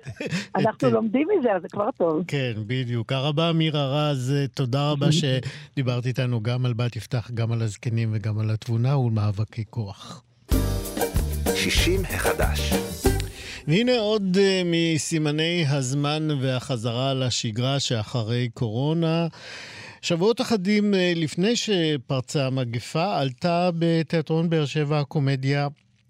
אנחנו 0.57 0.91
לומדים 0.91 1.29
מזה, 1.39 1.53
אז 1.53 1.63
זה 1.63 1.69
כבר 1.69 1.89
טוב. 1.99 2.23
כן, 2.29 2.53
בדיוק. 2.67 3.13
הרבה 3.13 3.53
מירה 3.53 4.11
רז, 4.11 4.35
תודה 4.55 4.91
רבה 4.91 5.07
שדיברת 5.13 6.07
איתנו 6.07 6.43
גם 6.43 6.67
על 6.67 6.73
בת 6.73 6.97
יפתח, 6.97 7.31
גם 7.35 7.53
על 7.53 7.63
הזקנים 7.63 8.11
וגם 8.13 8.39
על 8.39 8.51
התבונה 8.51 8.99
ולמאבקי 8.99 9.65
כוח. 9.71 10.23
60 11.55 12.03
החדש. 12.05 12.73
והנה 13.69 13.99
עוד 13.99 14.37
uh, 14.37 14.39
מסימני 14.65 15.65
הזמן 15.69 16.29
והחזרה 16.41 17.15
לשגרה 17.15 17.81
שאחרי 17.81 18.49
קורונה. 18.55 19.27
שבועות 20.05 20.41
אחדים 20.41 20.95
אה, 20.95 21.13
לפני 21.17 21.57
שפרצה 21.57 22.47
המגפה, 22.47 23.19
עלתה 23.21 23.71
בתיאטרון 23.79 24.51
באר 24.51 24.65
שבע 24.65 25.01
הקומדיה 25.01 25.69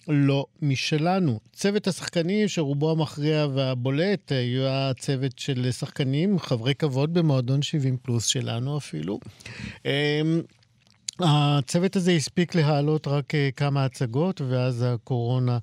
לא 0.09 0.47
משלנו. 0.63 1.41
צוות 1.53 1.87
השחקנים, 1.87 2.49
שרובו 2.49 2.91
המכריע 2.91 3.47
והבולט, 3.55 4.33
היה 4.33 4.93
צוות 4.99 5.39
של 5.39 5.73
שחקנים, 5.73 6.39
חברי 6.39 6.75
כבוד 6.75 7.15
במועדון 7.15 7.63
70 7.63 7.97
פלוס 8.03 8.27
שלנו 8.27 8.79
אפילו. 8.79 9.19
הצוות 11.21 11.97
הזה 11.97 12.13
הספיק 12.13 12.55
להעלות 12.55 13.07
רק 13.07 13.35
אה, 13.35 13.49
כמה 13.57 13.85
הצגות, 13.85 14.41
ואז 14.41 14.85
הקורונה 14.89 15.59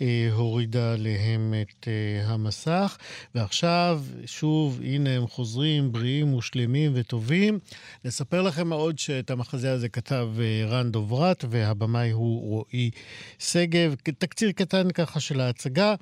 אה, 0.00 0.28
הורידה 0.32 0.92
עליהם 0.92 1.54
את 1.62 1.88
אה, 1.88 2.32
המסך. 2.32 2.98
ועכשיו, 3.34 4.02
שוב, 4.26 4.80
הנה 4.84 5.10
הם 5.10 5.26
חוזרים 5.26 5.92
בריאים 5.92 6.34
ושלמים 6.34 6.92
וטובים. 6.94 7.58
נספר 8.04 8.42
לכם 8.42 8.72
עוד 8.72 8.98
שאת 8.98 9.30
המחזה 9.30 9.72
הזה 9.72 9.88
כתב 9.88 10.28
רן 10.68 10.90
דוברת, 10.90 11.44
והבמאי 11.50 12.10
הוא 12.10 12.48
רועי 12.48 12.90
שגב. 13.38 13.94
תקציר 14.18 14.52
קטן 14.52 14.90
ככה 14.90 15.20
של 15.20 15.40
ההצגה. 15.40 15.94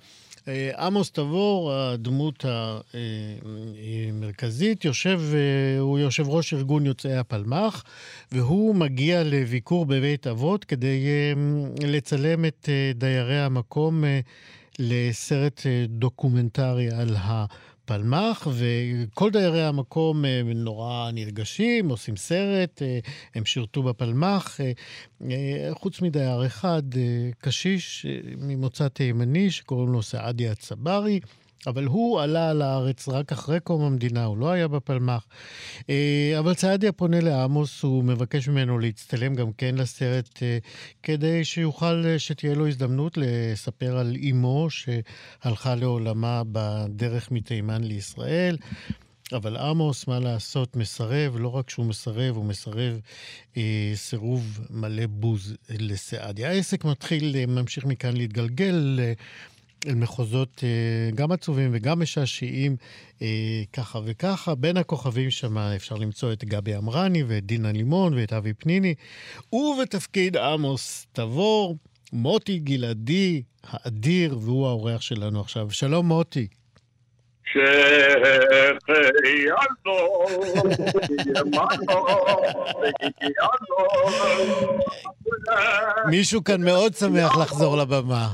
אה, 0.49 0.87
עמוס 0.87 1.11
תבור, 1.11 1.73
הדמות 1.73 2.45
המרכזית, 4.12 4.85
יושב, 4.85 5.21
אה, 5.35 5.81
הוא 5.81 5.99
יושב 5.99 6.28
ראש 6.28 6.55
ארגון 6.55 6.87
יוצאי 6.87 7.17
הפלמ"ח, 7.17 7.85
והוא 8.33 8.75
מגיע 8.75 9.23
לביקור 9.25 9.87
בבית 9.87 10.26
אבות 10.26 10.64
כדי 10.64 11.07
אה, 11.07 11.33
לצלם 11.88 12.45
את 12.45 12.69
דיירי 12.95 13.40
המקום 13.40 14.05
לסרט 14.78 15.67
דוקומנטרי 15.88 16.90
על 16.90 17.17
ה... 17.17 17.45
פלמ"ח, 17.88 18.47
וכל 18.50 19.30
דיירי 19.30 19.62
המקום 19.62 20.25
אה, 20.25 20.42
נורא 20.54 21.11
נרגשים, 21.12 21.88
עושים 21.88 22.16
סרט, 22.16 22.83
אה, 22.83 22.99
הם 23.35 23.45
שירתו 23.45 23.83
בפלמ"ח, 23.83 24.61
אה, 24.61 25.68
חוץ 25.73 26.02
מדייר 26.02 26.47
אחד, 26.47 26.83
קשיש 27.38 28.07
ממוצא 28.38 28.88
תימני 28.88 29.50
שקוראים 29.50 29.92
לו 29.92 30.02
סעדיה 30.02 30.54
צברי. 30.54 31.21
אבל 31.67 31.85
הוא 31.85 32.21
עלה 32.21 32.55
לארץ 32.55 33.09
רק 33.09 33.33
אחרי 33.33 33.61
קום 33.61 33.83
המדינה, 33.83 34.25
הוא 34.25 34.38
לא 34.38 34.50
היה 34.50 34.69
בפלמ"ח. 34.69 35.27
אה, 35.91 36.37
אבל 36.38 36.55
צעדיה 36.55 36.93
פונה 36.93 37.21
לעמוס, 37.21 37.83
הוא 37.83 38.05
מבקש 38.05 38.49
ממנו 38.49 38.79
להצטלם 38.79 39.35
גם 39.35 39.53
כן 39.53 39.75
לסרט, 39.75 40.43
אה, 40.43 40.59
כדי 41.03 41.45
שיוכל, 41.45 42.03
אה, 42.07 42.19
שתהיה 42.19 42.55
לו 42.55 42.69
הזדמנות 42.69 43.17
לספר 43.17 43.99
על 43.99 44.15
אימו 44.15 44.69
שהלכה 44.71 45.75
לעולמה 45.75 46.43
בדרך 46.53 47.31
מתימן 47.31 47.85
לישראל. 47.85 48.57
אבל 49.33 49.57
עמוס, 49.57 50.07
מה 50.07 50.19
לעשות, 50.21 50.77
מסרב, 50.77 51.37
לא 51.38 51.49
רק 51.49 51.71
שהוא 51.71 51.87
מסרב, 51.87 52.37
הוא 52.37 52.45
מסרב 52.45 53.00
אה, 53.57 53.93
סירוב 53.95 54.61
מלא 54.71 55.07
בוז 55.07 55.55
לסעדיה. 55.71 56.50
העסק 56.50 56.85
מתחיל, 56.85 57.47
ממשיך 57.47 57.85
מכאן 57.85 58.17
להתגלגל. 58.17 58.99
אה, 59.03 59.12
אל 59.87 59.95
מחוזות 59.95 60.65
אה, 60.65 61.11
גם 61.15 61.33
עצובים 61.33 61.71
וגם 61.73 62.01
משעשעים, 62.01 62.77
אה, 63.23 63.27
ככה 63.73 63.99
וככה. 64.05 64.55
בין 64.55 64.77
הכוכבים 64.77 65.31
שם 65.31 65.59
אפשר 65.59 65.95
למצוא 65.95 66.33
את 66.33 66.45
גבי 66.45 66.77
אמרני 66.77 67.23
ואת 67.27 67.45
דינה 67.45 67.73
לימון 67.73 68.15
ואת 68.15 68.33
אבי 68.33 68.53
פניני. 68.53 68.95
ובתפקיד 69.53 70.37
עמוס 70.37 71.07
תבור, 71.13 71.77
מוטי 72.13 72.59
גלעדי 72.59 73.43
האדיר, 73.65 74.39
והוא 74.39 74.67
האורח 74.67 75.01
שלנו 75.01 75.41
עכשיו. 75.41 75.71
שלום 75.71 76.07
מוטי. 76.07 76.47
מישהו 86.11 86.45
כאן 86.45 86.63
מאוד 86.65 86.95
שמח 86.95 87.39
לחזור 87.39 87.77
לבמה. 87.77 88.29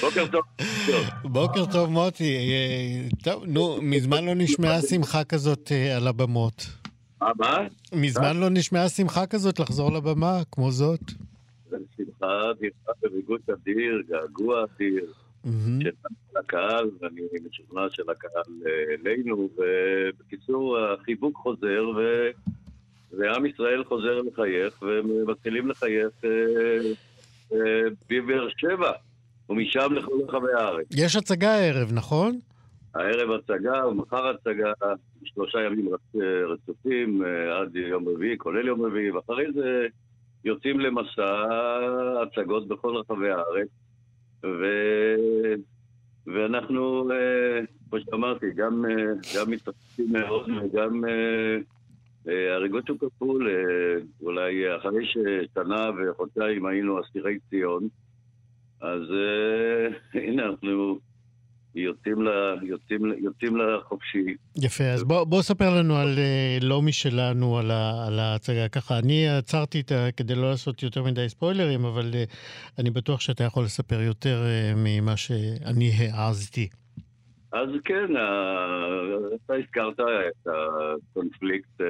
בוקר 0.00 0.26
טוב. 0.32 0.44
בוקר 1.22 1.64
טוב, 1.72 1.90
מוטי. 1.90 2.38
טוב, 3.24 3.44
נו, 3.46 3.78
מזמן 3.82 4.24
לא 4.24 4.34
נשמעה 4.34 4.80
שמחה 4.80 5.24
כזאת 5.24 5.72
על 5.96 6.08
הבמות. 6.08 6.66
מה? 7.20 7.58
מזמן 7.92 8.36
לא 8.36 8.48
נשמעה 8.50 8.88
שמחה 8.88 9.26
כזאת 9.26 9.58
לחזור 9.58 9.92
לבמה, 9.92 10.40
כמו 10.52 10.70
זאת. 10.70 11.00
שמחה 11.70 12.50
אדירה 12.50 12.92
וריגוש 13.02 13.40
אדיר, 13.54 14.02
געגוע 14.08 14.64
אדיר. 14.64 15.12
של 15.80 16.36
הקהל, 16.36 16.90
ואני 17.00 17.20
משוכנע 17.48 17.82
של 17.90 18.10
הקהל 18.10 18.54
אלינו, 18.92 19.48
ובקיצור, 19.56 20.78
החיבוק 20.78 21.36
חוזר, 21.36 21.88
ו... 21.96 22.00
ועם 23.18 23.46
ישראל 23.46 23.84
חוזר 23.84 24.20
לחייך, 24.22 24.82
ומתחילים 24.82 25.68
לחייך 25.68 26.12
בבאר 28.10 28.48
שבע, 28.56 28.92
ומשם 29.48 29.92
לכל 29.92 30.12
רחבי 30.28 30.52
הארץ. 30.58 30.86
יש 30.96 31.16
הצגה 31.16 31.50
הערב, 31.50 31.92
נכון? 31.92 32.38
הערב 32.94 33.30
הצגה, 33.30 33.86
ומחר 33.86 34.28
הצגה, 34.28 34.72
שלושה 35.24 35.58
ימים 35.60 35.88
רצופים, 36.48 37.22
עד 37.60 37.76
יום 37.76 38.08
רביעי, 38.08 38.38
כולל 38.38 38.66
יום 38.68 38.82
רביעי, 38.82 39.10
ואחרי 39.10 39.52
זה 39.54 39.86
יוצאים 40.44 40.80
למסע 40.80 41.44
הצגות 42.22 42.68
בכל 42.68 42.96
רחבי 42.96 43.30
הארץ, 43.30 43.68
ו... 44.44 44.64
ואנחנו, 46.26 47.10
כמו 47.90 48.00
שאמרתי, 48.00 48.46
גם, 48.56 48.84
גם 49.36 49.50
מתעסקים 49.50 50.12
מאוד 50.12 50.50
וגם 50.62 51.04
הריגות 52.26 52.88
הוא 52.88 52.98
כפול, 52.98 53.48
אולי 54.22 54.76
אחרי 54.76 55.06
ששנה 55.06 55.90
וחודשיים 55.90 56.66
היינו 56.66 57.00
אסירי 57.00 57.38
ציון, 57.50 57.88
אז 58.80 59.02
הנה 60.24 60.46
אנחנו 60.46 60.98
יוצאים, 61.74 62.22
לה, 62.22 62.54
יוצאים, 62.62 63.00
יוצאים 63.18 63.56
לחופשי. 63.56 64.34
יפה, 64.56 64.84
אז 64.84 65.04
בוא, 65.04 65.24
בוא 65.24 65.42
ספר 65.42 65.78
לנו 65.78 65.96
על 65.96 66.18
לא 66.60 66.82
משלנו, 66.82 67.58
על, 67.58 67.70
על 68.06 68.18
ההצגה. 68.18 68.68
ככה, 68.68 68.98
אני 68.98 69.28
עצרתי 69.28 69.80
את 69.80 69.92
ה... 69.92 70.12
כדי 70.16 70.34
לא 70.34 70.50
לעשות 70.50 70.82
יותר 70.82 71.04
מדי 71.04 71.28
ספוילרים, 71.28 71.84
אבל 71.84 72.10
אני 72.78 72.90
בטוח 72.90 73.20
שאתה 73.20 73.44
יכול 73.44 73.64
לספר 73.64 74.00
יותר 74.00 74.42
ממה 74.76 75.16
שאני 75.16 75.90
העזתי. 76.12 76.68
אז 77.52 77.68
כן, 77.84 78.16
אתה 79.44 79.54
הזכרת 79.54 80.00
את 80.00 80.46
הקונפליקט 80.46 81.80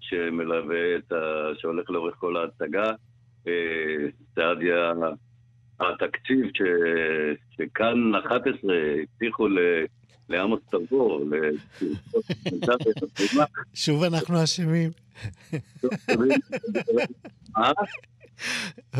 שמלווה, 0.00 0.96
את 0.96 1.12
ה... 1.12 1.50
שהולך 1.58 1.90
לאורך 1.90 2.14
כל 2.14 2.36
ההצגה. 2.36 2.92
סעדיה 4.34 4.92
התקציב 5.80 6.46
ש... 6.54 6.62
שכאן 7.50 8.14
11 8.14 8.72
הבטיחו 9.02 9.48
ל... 9.48 9.58
לעמוס 10.28 10.60
תרבור, 10.70 11.24
שוב 13.74 14.02
אנחנו 14.02 14.44
אשמים. 14.44 14.90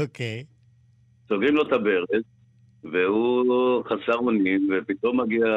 אוקיי. 0.01 0.45
סוגרים 1.29 1.55
לו 1.55 1.63
את 1.69 1.73
הברז, 1.73 2.23
והוא 2.85 3.85
חסר 3.85 4.15
אונים, 4.19 4.69
ופתאום 4.71 5.21
מגיע 5.21 5.57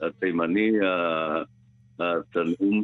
התימני 0.00 0.72
הצנום 1.98 2.82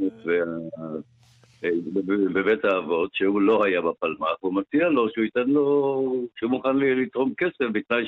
בבית 2.33 2.64
האבות, 2.64 3.14
שהוא 3.14 3.40
לא 3.40 3.64
היה 3.64 3.81
בפלמ"ח, 3.81 4.37
הוא 4.40 4.55
מציע 4.55 4.88
לו 4.88 5.11
שהוא 5.11 5.24
ייתן 5.24 5.50
לו, 5.50 6.26
שהוא 6.37 6.50
מוכן 6.50 6.76
לתרום 6.76 7.33
כסף 7.37 7.64
בתנאי 7.72 8.05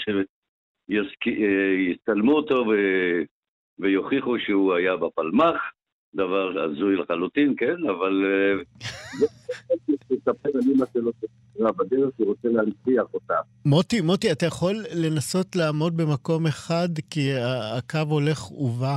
שיצלמו 0.88 2.32
אותו 2.32 2.54
ו... 2.54 2.72
ויוכיחו 3.78 4.38
שהוא 4.38 4.74
היה 4.74 4.96
בפלמ"ח, 4.96 5.60
דבר 6.14 6.62
הזוי 6.62 6.96
לחלוטין, 6.96 7.54
כן, 7.56 7.76
אבל... 7.88 8.24
בדרך 11.78 12.10
הוא 12.16 12.26
רוצה 12.26 12.48
להנציח 12.48 13.04
אותה. 13.14 13.34
מוטי, 13.64 14.00
מוטי, 14.00 14.32
אתה 14.32 14.46
יכול 14.46 14.74
לנסות 14.94 15.56
לעמוד 15.56 15.96
במקום 15.96 16.46
אחד, 16.46 16.88
כי 17.10 17.30
הקו 17.78 17.98
הולך 18.08 18.52
ובא. 18.52 18.96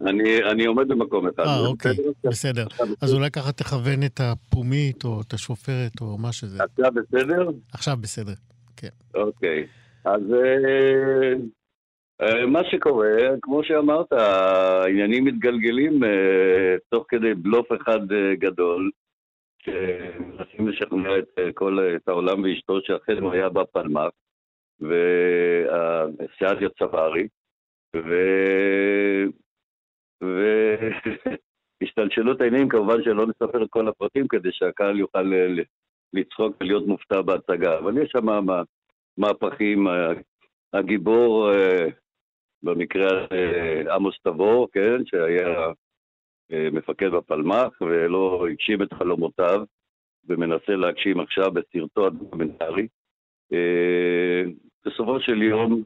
אני, 0.00 0.38
אני 0.52 0.66
עומד 0.66 0.88
במקום 0.88 1.28
אחד. 1.28 1.42
אה, 1.42 1.66
אוקיי, 1.66 1.96
בסדר. 2.24 2.66
אז 3.00 3.14
אולי 3.14 3.30
ככה 3.30 3.52
תכוון 3.52 4.02
את 4.02 4.20
הפומית 4.20 5.04
או 5.04 5.20
את 5.20 5.32
השופרת 5.32 6.00
או 6.00 6.18
מה 6.18 6.32
שזה. 6.32 6.58
עכשיו 6.64 6.92
בסדר? 6.94 7.50
עכשיו 7.72 7.96
בסדר, 8.00 8.32
כן. 8.76 8.88
אוקיי. 9.14 9.66
אז 10.04 10.22
אה, 10.32 11.32
אה, 12.22 12.46
מה 12.46 12.60
שקורה, 12.70 13.16
כמו 13.42 13.64
שאמרת, 13.64 14.12
העניינים 14.12 15.24
מתגלגלים 15.24 16.04
אה, 16.04 16.76
תוך 16.90 17.04
כדי 17.08 17.34
בלוף 17.34 17.66
אחד 17.82 18.00
גדול, 18.38 18.90
שמנסים 19.68 20.68
לשכנע 20.68 21.18
את 21.18 21.38
כל, 21.54 21.78
את 21.96 22.08
העולם 22.08 22.42
ואשתו 22.42 22.80
שאכן 22.82 23.18
הוא 23.18 23.32
היה 23.32 23.48
בפלמ"ח, 23.48 24.10
וסעדיה 24.80 26.68
צברי, 26.78 27.28
ו... 27.96 28.14
והשתלשלות 31.82 32.40
העניינים, 32.40 32.68
כמובן 32.68 33.02
שלא 33.02 33.26
נספר 33.26 33.62
את 33.62 33.68
כל 33.70 33.88
הפרטים 33.88 34.28
כדי 34.28 34.48
שהקהל 34.52 34.98
יוכל 34.98 35.32
לצחוק 36.12 36.56
ולהיות 36.60 36.86
מופתע 36.86 37.22
בהצגה. 37.22 37.78
אבל 37.78 38.02
יש 38.02 38.10
שם 38.10 38.26
מהפכים, 39.18 39.86
הגיבור, 40.72 41.52
אה, 41.52 41.86
במקרה 42.62 43.06
הזה 43.06 43.82
עמוס 43.94 44.16
תבור, 44.22 44.68
כן, 44.72 45.04
שהיה 45.04 45.48
אה, 45.48 45.72
מפקד 46.50 47.10
בפלמ"ח 47.10 47.80
ולא 47.80 48.46
הגשים 48.50 48.82
את 48.82 48.92
חלומותיו 48.92 49.64
ומנסה 50.28 50.76
להגשים 50.76 51.20
עכשיו 51.20 51.50
בסרטו 51.52 52.06
הדוקומנטרי. 52.06 52.86
אה, 53.52 54.42
בסופו 54.86 55.20
של 55.20 55.42
יום 55.42 55.82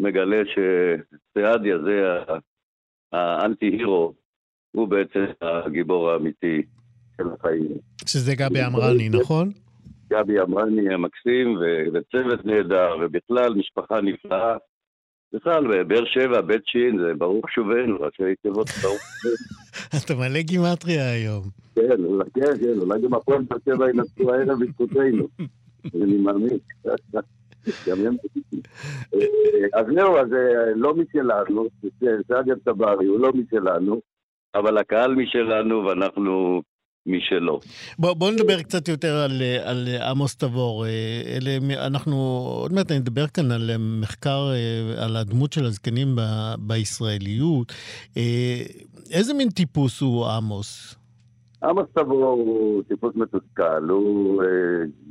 מגלה 0.00 0.42
שסעדיה 0.44 1.78
זה 1.78 2.18
האנטי-הירו 3.12 4.14
הוא 4.70 4.88
בעצם 4.88 5.24
הגיבור 5.40 6.10
האמיתי 6.10 6.62
של 7.16 7.24
החיים. 7.32 7.78
שזה 8.06 8.34
גבי 8.34 8.66
אמרני, 8.66 9.08
נכון? 9.08 9.50
גבי 10.10 10.40
אמרני 10.40 10.94
המקסים, 10.94 11.58
וצוות 11.94 12.44
נהדר, 12.44 12.96
ובכלל 13.00 13.54
משפחה 13.54 14.00
נפלאה. 14.00 14.56
בכלל, 15.32 15.84
באר 15.84 16.04
שבע, 16.04 16.40
בית 16.40 16.66
שין, 16.66 16.98
זה 16.98 17.14
ברוך 17.18 17.50
שובנו, 17.50 18.00
ראשי 18.00 18.34
תיבות 18.42 18.66
ברוך 18.82 19.00
שובנו. 19.20 19.36
אתה 20.04 20.14
מלא 20.14 20.40
גימטריה 20.40 21.10
היום. 21.12 21.42
כן, 21.74 22.02
כן, 22.34 22.58
כן, 22.60 22.78
אולי 22.78 23.00
גם 23.02 23.14
הפועל 23.14 23.42
באר 23.42 23.58
שבע 23.64 23.90
ינצחו 23.90 24.34
הערב 24.34 24.64
בזכותנו. 24.64 25.28
אני 26.02 26.16
מאמין. 26.16 26.58
הם... 27.86 28.16
אז 29.74 29.86
זהו, 29.94 30.16
אז 30.16 30.32
אה, 30.32 30.74
לא 30.76 30.94
משלנו, 30.94 31.66
סעדיה 32.28 32.54
צברי 32.64 33.06
הוא 33.06 33.20
לא 33.20 33.32
משלנו, 33.32 34.00
אבל 34.54 34.78
הקהל 34.78 35.14
משלנו 35.14 35.84
ואנחנו 35.84 36.62
משלו. 37.06 37.60
בוא, 37.98 38.14
בוא 38.14 38.30
נדבר 38.30 38.62
קצת 38.62 38.88
יותר 38.88 39.14
על, 39.14 39.42
על 39.64 39.88
עמוס 40.10 40.36
תבור. 40.36 40.86
אה, 40.86 41.22
אלה, 41.36 41.84
אנחנו 41.86 42.14
עוד 42.62 42.72
מעט 42.72 42.92
נדבר 42.92 43.26
כאן 43.26 43.50
על 43.50 43.70
מחקר, 44.00 44.50
אה, 44.52 45.04
על 45.04 45.16
הדמות 45.16 45.52
של 45.52 45.64
הזקנים 45.64 46.16
ב, 46.16 46.20
בישראליות. 46.58 47.72
איזה 49.10 49.34
מין 49.34 49.48
טיפוס 49.48 50.00
הוא 50.00 50.26
עמוס? 50.26 50.94
עמוס 51.62 51.86
תבור 51.94 52.24
הוא 52.24 52.82
טיפוס 52.82 53.16
מתוסכל, 53.16 53.88
הוא 53.88 54.42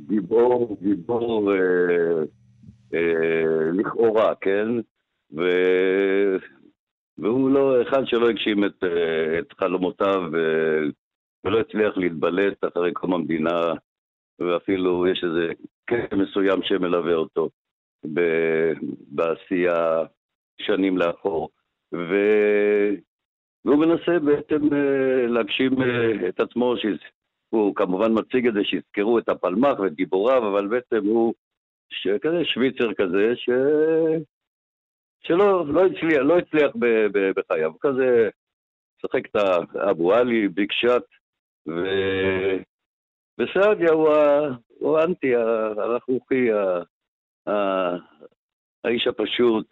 גיבור, 0.08 0.76
גיבור 0.82 1.52
אה, 2.94 3.70
לכאורה, 3.72 4.34
כן? 4.40 4.68
ו... 5.36 5.42
והוא 7.18 7.50
לא 7.50 7.82
אחד 7.82 8.02
שלא 8.06 8.28
הגשים 8.28 8.64
את, 8.64 8.84
אה, 8.84 9.38
את 9.38 9.52
חלומותיו 9.52 10.22
ולא 11.48 11.60
הצליח 11.60 11.96
להתבלט 11.96 12.64
אחרי 12.64 12.92
קום 12.92 13.14
המדינה, 13.14 13.72
ואפילו 14.38 15.06
יש 15.06 15.24
איזה 15.24 15.52
קטע 15.84 16.16
מסוים 16.16 16.62
שמלווה 16.62 17.14
אותו 17.14 17.50
בעשייה 19.10 20.02
שנים 20.60 20.98
לאחור. 20.98 21.48
ו... 21.94 22.14
והוא 23.64 23.78
מנסה 23.78 24.18
בעצם 24.18 24.74
אה, 24.74 25.26
להגשים 25.26 25.82
אה, 25.82 26.28
את 26.28 26.40
עצמו, 26.40 26.74
שהוא 26.76 27.74
כמובן 27.74 28.12
מציג 28.18 28.46
את 28.46 28.54
זה 28.54 28.60
שיזכרו 28.64 29.18
את 29.18 29.28
הפלמ"ח 29.28 29.80
ואת 29.80 29.94
גיבוריו, 29.94 30.48
אבל 30.48 30.66
בעצם 30.66 31.06
הוא 31.06 31.34
כזה 32.22 32.44
שוויצר 32.44 32.94
כזה, 32.94 33.36
ש... 33.36 33.50
שלא 35.20 35.66
לא 35.66 35.86
הצליח, 35.86 36.22
לא 36.22 36.38
הצליח 36.38 36.72
בחייו. 37.34 37.70
הוא 37.70 37.80
כזה 37.80 38.28
משחק 38.98 39.26
את 39.26 39.36
אבו 39.90 40.14
עלי, 40.14 40.48
ביג 40.48 40.72
ו... 41.68 41.84
וסעדיה 43.38 43.92
הוא, 43.92 44.08
ה... 44.08 44.48
הוא 44.68 44.98
האנטי, 44.98 45.34
הרכרוכי, 45.34 46.52
ה... 46.52 46.82
ה... 47.50 47.52
האיש 48.84 49.06
הפשוט, 49.06 49.66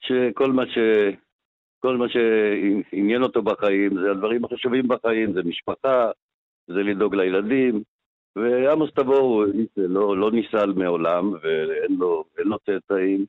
שכל 0.00 0.52
מה 0.52 0.66
ש... 0.66 0.78
כל 1.80 1.96
מה 1.96 2.06
שעניין 2.08 3.22
אותו 3.22 3.42
בחיים, 3.42 4.00
זה 4.00 4.10
הדברים 4.10 4.44
החשובים 4.44 4.88
בחיים, 4.88 5.32
זה 5.32 5.42
משפחה, 5.42 6.10
זה 6.66 6.82
לדאוג 6.82 7.14
לילדים, 7.14 7.82
ועמוס 8.36 8.90
תבור 8.94 9.44
לא, 9.76 10.16
לא 10.16 10.30
ניסל 10.32 10.72
מעולם, 10.72 11.32
ואין 11.42 11.96
לו, 11.98 12.24
לו 12.38 12.58
צאצאים, 12.58 13.26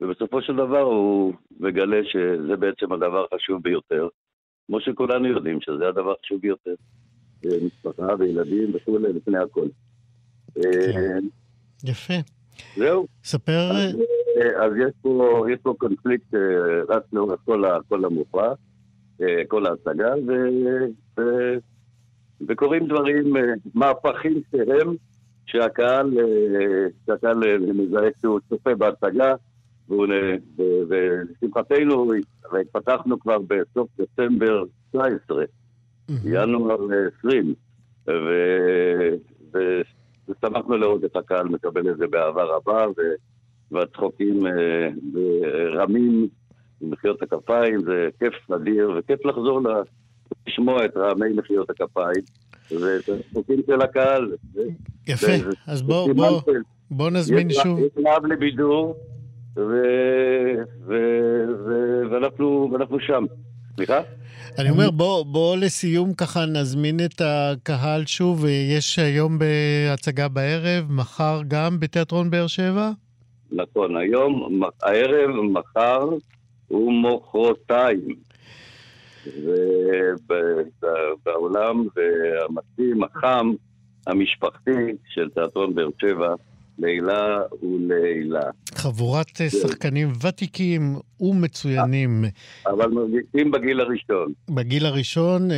ובסופו 0.00 0.42
של 0.42 0.56
דבר 0.56 0.80
הוא 0.80 1.34
מגלה 1.60 2.00
שזה 2.04 2.56
בעצם 2.56 2.92
הדבר 2.92 3.24
החשוב 3.24 3.62
ביותר, 3.62 4.08
כמו 4.66 4.80
שכולנו 4.80 5.26
יודעים 5.26 5.60
שזה 5.60 5.88
הדבר 5.88 6.12
החשוב 6.12 6.40
ביותר. 6.40 6.74
משפחה 7.44 8.06
וילדים 8.18 8.72
וכולי, 8.74 9.12
לפני 9.12 9.38
הכל. 9.38 9.66
כן. 10.54 11.24
יפה. 11.84 12.14
זהו. 12.76 13.06
ספר... 13.24 13.70
אז, 13.70 13.96
אה, 14.38 14.64
אז 14.64 14.72
יש, 14.76 14.92
פה, 15.02 15.44
יש 15.52 15.58
פה 15.62 15.74
קונפליקט 15.78 16.34
אה, 16.34 16.40
רץ 16.88 17.02
לאורך 17.12 17.40
כל, 17.44 17.64
כל 17.88 18.04
המופע, 18.04 18.52
אה, 19.20 19.42
כל 19.48 19.66
ההצגה, 19.66 20.14
ו, 20.26 20.32
ו, 21.18 21.22
וקורים 22.48 22.86
דברים, 22.86 23.36
מהפכים 23.74 24.42
שהם, 24.50 24.94
שהקהל, 25.46 26.14
שהקהל 27.06 27.58
מזהה 27.58 28.10
כשהוא 28.18 28.40
צופה 28.48 28.74
בהצגה, 28.74 29.34
ולשמחתנו 30.88 32.12
התפתחנו 32.60 33.20
כבר 33.20 33.38
בסוף 33.38 33.88
דצמבר 33.98 34.64
19, 34.90 35.44
ינואר 36.24 36.76
20, 37.18 37.54
ושמחנו 40.28 40.76
לראות 40.76 41.04
את 41.04 41.16
הקהל 41.16 41.48
מקבל 41.48 41.90
את 41.90 41.96
זה 41.96 42.06
באהבה 42.06 42.44
רבה, 42.44 42.84
והצחוקים 43.70 44.46
אה, 44.46 44.88
רמים, 45.72 46.28
מחיאות 46.80 47.22
הכפיים, 47.22 47.80
זה 47.80 48.08
כיף 48.18 48.50
אדיר, 48.50 48.92
וכיף 48.98 49.26
לחזור 49.26 49.60
לשמוע 50.46 50.84
את 50.84 50.96
רעמי 50.96 51.32
מחיאות 51.36 51.70
הכפיים, 51.70 52.22
ואת 52.70 53.08
הצחוקים 53.08 53.60
של 53.66 53.80
הקהל. 53.82 54.32
יפה, 55.06 55.32
אז 55.66 55.82
בואו 55.82 56.14
בוא, 56.14 56.40
בוא 56.90 57.10
נזמין 57.10 57.50
שוב. 57.50 57.78
יש 57.78 57.92
רעב 58.06 58.26
לבידור, 58.26 58.96
ואנחנו 62.72 63.00
שם. 63.00 63.24
סליחה? 63.78 64.00
אני 64.58 64.70
אומר, 64.70 64.90
בוא, 64.90 65.24
בוא 65.24 65.56
לסיום 65.56 66.14
ככה 66.14 66.46
נזמין 66.46 67.00
את 67.04 67.20
הקהל 67.24 68.06
שוב. 68.06 68.44
יש 68.78 68.98
היום 68.98 69.38
בהצגה 69.38 70.28
בערב, 70.28 70.84
מחר 70.90 71.40
גם 71.48 71.80
בתיאטרון 71.80 72.30
באר 72.30 72.46
שבע? 72.46 72.90
נכון, 73.52 73.96
היום, 73.96 74.60
הערב, 74.82 75.30
מחר 75.30 76.08
ומחרתיים. 76.70 78.16
ובעולם 81.24 81.86
והמתאים, 81.96 83.02
החם, 83.02 83.52
המשפחתי 84.06 84.96
של 85.08 85.28
תיאטרון 85.28 85.74
באר 85.74 85.88
שבע, 86.00 86.34
לילה 86.78 87.38
ולעילה. 87.62 88.50
חבורת 88.74 89.40
אה, 89.40 89.50
שחקנים 89.50 90.12
ותיקים 90.26 90.96
ומצוינים. 91.20 92.24
אבל 92.66 92.88
מרגישים 92.88 93.50
בגיל 93.50 93.80
הראשון. 93.80 94.32
בגיל 94.50 94.86
הראשון, 94.86 95.50
אה, 95.50 95.56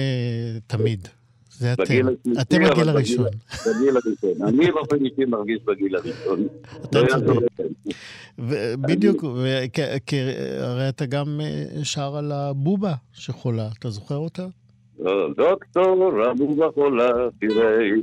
תמיד. 0.66 1.08
זה 1.50 1.72
אתם. 1.72 2.08
אתם 2.40 2.64
הגיל 2.64 2.88
הראשון. 2.88 3.26
בגיל 3.66 3.96
הראשון. 3.96 4.48
אני 4.48 4.70
באופן 4.72 4.96
אישי 5.04 5.24
מרגיש 5.24 5.58
בגיל 5.64 5.96
הראשון. 5.96 6.46
אתה 6.84 6.98
צודק. 7.08 7.46
בדיוק, 8.80 9.24
הרי 10.60 10.88
אתה 10.88 11.06
גם 11.06 11.40
אה, 11.40 11.84
שר 11.84 12.16
על 12.16 12.32
הבובה 12.32 12.94
שחולה, 13.12 13.68
אתה 13.78 13.90
זוכר 13.90 14.16
אותה? 14.16 14.46
דוקטור 15.36 16.22
הבובה 16.30 16.66
חולה, 16.74 17.08
תראה, 17.40 17.78
היא 17.78 18.02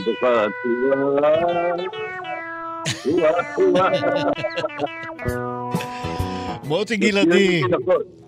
מוטי 6.64 6.98
גלעדי, 6.98 7.62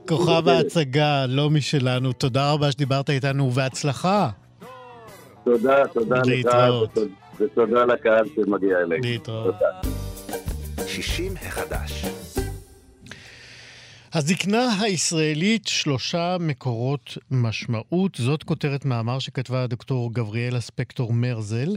כוכב 0.07 0.47
ההצגה, 0.47 1.25
לא 1.25 1.49
משלנו, 1.49 2.13
תודה 2.13 2.51
רבה 2.51 2.71
שדיברת 2.71 3.09
איתנו, 3.09 3.43
ובהצלחה. 3.43 4.29
תודה, 5.43 5.87
תודה 5.93 6.21
לך, 6.25 6.55
ותודה 7.39 7.85
לקהל 7.85 8.25
שמגיע 8.35 8.77
אלינו. 8.77 9.01
להתראות. 9.03 9.55
60 10.87 11.33
החדש. 11.47 12.05
הזקנה 14.13 14.81
הישראלית, 14.81 15.67
שלושה 15.67 16.37
מקורות 16.39 17.17
משמעות. 17.31 18.15
זאת 18.15 18.43
כותרת 18.43 18.85
מאמר 18.85 19.19
שכתבה 19.19 19.63
הדוקטור 19.63 20.13
גבריאלה 20.13 20.59
ספקטור 20.59 21.13
מרזל. 21.13 21.75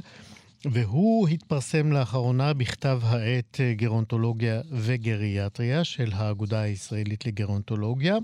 והוא 0.65 1.29
התפרסם 1.29 1.93
לאחרונה 1.93 2.53
בכתב 2.53 3.01
העת 3.03 3.61
גרונטולוגיה 3.73 4.61
וגריאטריה 4.71 5.85
של 5.85 6.11
האגודה 6.15 6.61
הישראלית 6.61 7.27
לגרונטולוגיה. 7.27 8.17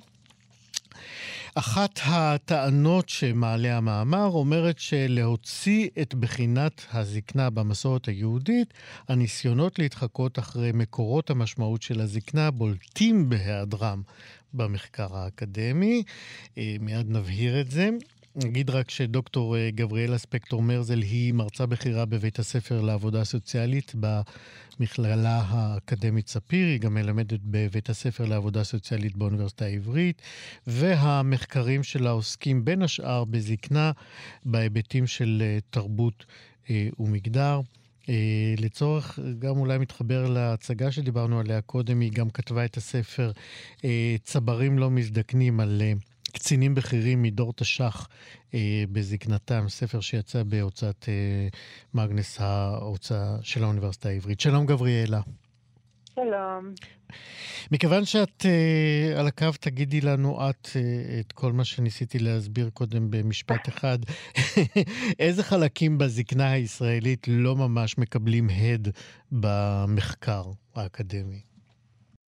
אחת 1.55 2.01
הטענות 2.05 3.09
שמעלה 3.09 3.77
המאמר 3.77 4.27
אומרת 4.27 4.79
שלהוציא 4.79 5.89
את 6.03 6.15
בחינת 6.15 6.83
הזקנה 6.93 7.51
במסורת 7.51 8.07
היהודית, 8.07 8.75
הניסיונות 9.09 9.79
להתחקות 9.79 10.39
אחרי 10.39 10.71
מקורות 10.75 11.31
המשמעות 11.31 11.83
של 11.83 12.01
הזקנה 12.01 12.51
בולטים 12.51 13.29
בהיעדרם 13.29 14.03
במחקר 14.55 15.17
האקדמי. 15.17 16.03
אה, 16.59 16.77
מיד 16.81 17.11
נבהיר 17.11 17.61
את 17.61 17.71
זה. 17.71 17.91
נגיד 18.45 18.71
רק 18.71 18.91
שדוקטור 18.91 19.57
אה, 19.57 19.71
גבריאלה 19.71 20.19
ספקטור 20.19 20.63
מרזל 20.63 21.03
היא 21.03 21.35
מרצה 21.35 21.67
בכירה 21.67 22.05
בבית 22.05 22.39
הספר 22.39 22.81
לעבודה 22.81 23.25
סוציאלית 23.25 23.93
במכללה 23.95 25.43
האקדמית 25.49 26.29
ספיר, 26.29 26.67
היא 26.67 26.81
גם 26.81 26.95
מלמדת 26.95 27.41
בבית 27.45 27.91
הספר 27.91 28.25
לעבודה 28.25 28.65
סוציאלית 28.65 29.17
באוניברסיטה 29.17 29.65
העברית, 29.65 30.23
והמחקרים 30.67 31.83
שלה 31.83 32.11
עוסקים 32.11 32.65
בין 32.65 32.83
השאר 32.83 33.25
בזקנה 33.25 33.93
בהיבטים 34.45 35.07
של 35.07 35.43
אה, 35.45 35.59
תרבות 35.71 36.27
אה, 36.71 36.89
ומגדר. 36.99 37.61
לצורך, 38.59 39.19
גם 39.39 39.57
אולי 39.57 39.79
מתחבר 39.79 40.29
להצגה 40.29 40.93
שדיברנו 40.93 41.41
עליה 41.41 41.61
קודם, 41.61 42.01
היא 42.01 42.13
גם 42.13 42.31
כתבה 42.31 42.65
את 42.65 42.77
הספר 42.77 43.33
צברים 44.23 44.79
לא 44.79 44.91
מזדקנים 44.91 45.61
על 45.61 45.83
קצינים 46.33 46.75
בכירים 46.75 47.23
מדור 47.23 47.53
תש"ח 47.53 48.09
אה, 48.55 48.85
בזקנתם, 48.93 49.69
ספר 49.69 50.01
שיצא 50.01 50.43
בהוצאת 50.43 51.09
אה, 51.09 51.49
מאגנס 51.95 52.41
ההוצאה 52.41 53.37
של 53.43 53.65
האוניברסיטה 53.65 54.09
העברית. 54.09 54.41
שלום 54.41 54.67
גבריאלה. 54.67 55.21
שלום. 56.15 56.75
מכיוון 57.73 58.05
שאת 58.05 58.43
uh, 58.43 59.19
על 59.19 59.27
הקו, 59.27 59.47
תגידי 59.61 60.01
לנו 60.01 60.51
את 60.51 60.67
uh, 60.67 60.77
את 61.21 61.33
כל 61.33 61.53
מה 61.53 61.65
שניסיתי 61.65 62.19
להסביר 62.19 62.71
קודם 62.71 63.11
במשפט 63.11 63.69
אחד. 63.69 63.99
איזה 65.19 65.43
חלקים 65.43 65.99
בזקנה 65.99 66.51
הישראלית 66.51 67.27
לא 67.29 67.57
ממש 67.57 67.99
מקבלים 67.99 68.49
הד 68.51 68.89
במחקר 69.33 70.45
האקדמי? 70.75 71.48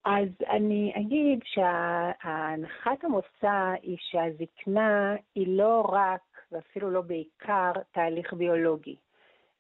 אז 0.05 0.29
אני 0.51 0.93
אגיד 0.97 1.41
שהנחת 1.45 3.05
המוצא 3.05 3.73
היא 3.83 3.97
שהזקנה 4.01 5.15
היא 5.35 5.59
לא 5.59 5.89
רק, 5.93 6.21
ואפילו 6.53 6.91
לא 6.91 7.01
בעיקר, 7.01 7.73
תהליך 7.93 8.33
ביולוגי, 8.33 8.97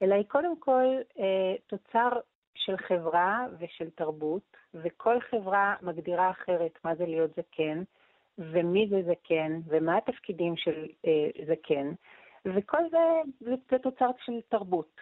אלא 0.03 0.15
היא 0.15 0.25
קודם 0.29 0.57
כל 0.59 0.85
אה, 1.19 1.55
תוצר 1.67 2.09
של 2.55 2.77
חברה 2.77 3.47
ושל 3.59 3.91
תרבות, 3.91 4.57
וכל 4.75 5.21
חברה 5.21 5.75
מגדירה 5.83 6.31
אחרת 6.31 6.79
מה 6.85 6.95
זה 6.95 7.07
להיות 7.07 7.31
זקן, 7.31 7.83
ומי 8.39 8.89
זה 8.91 9.03
זקן, 9.03 9.61
ומה 9.67 9.97
התפקידים 9.97 10.57
של 10.57 10.87
אה, 11.07 11.29
זקן. 11.47 11.93
וכל 12.45 12.83
זה 12.91 12.99
זה, 13.71 13.79
תוצר 13.79 14.11
של 14.25 14.41
תרבות. 14.49 15.01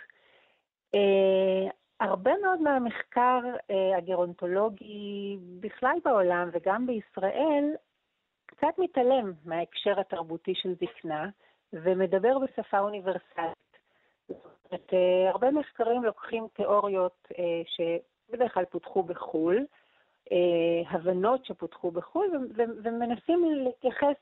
Uh, 0.97 1.71
הרבה 2.01 2.31
מאוד 2.43 2.61
מהמחקר 2.61 3.41
uh, 3.45 3.99
הגרונטולוגי 3.99 5.39
בכלל 5.61 5.97
בעולם 6.05 6.49
וגם 6.53 6.87
בישראל 6.87 7.75
קצת 8.47 8.79
מתעלם 8.79 9.33
מההקשר 9.45 10.01
התרבותי 10.01 10.55
של 10.55 10.75
זקנה 10.75 11.29
ומדבר 11.73 12.39
בשפה 12.39 12.79
אוניברסלית. 12.79 13.79
זאת 14.29 14.39
אומרת, 14.73 14.91
uh, 14.91 15.31
הרבה 15.31 15.51
מחקרים 15.51 16.05
לוקחים 16.05 16.47
תיאוריות 16.53 17.29
uh, 17.33 17.37
שבדרך 17.67 18.55
כלל 18.55 18.65
פותחו 18.65 19.03
בחו"ל, 19.03 19.57
אה, 19.57 19.65
הבנות 20.91 21.45
שפותחו 21.45 21.91
בחו"ל, 21.91 22.27
ומנסים 22.85 23.45
להתייחס 23.65 24.17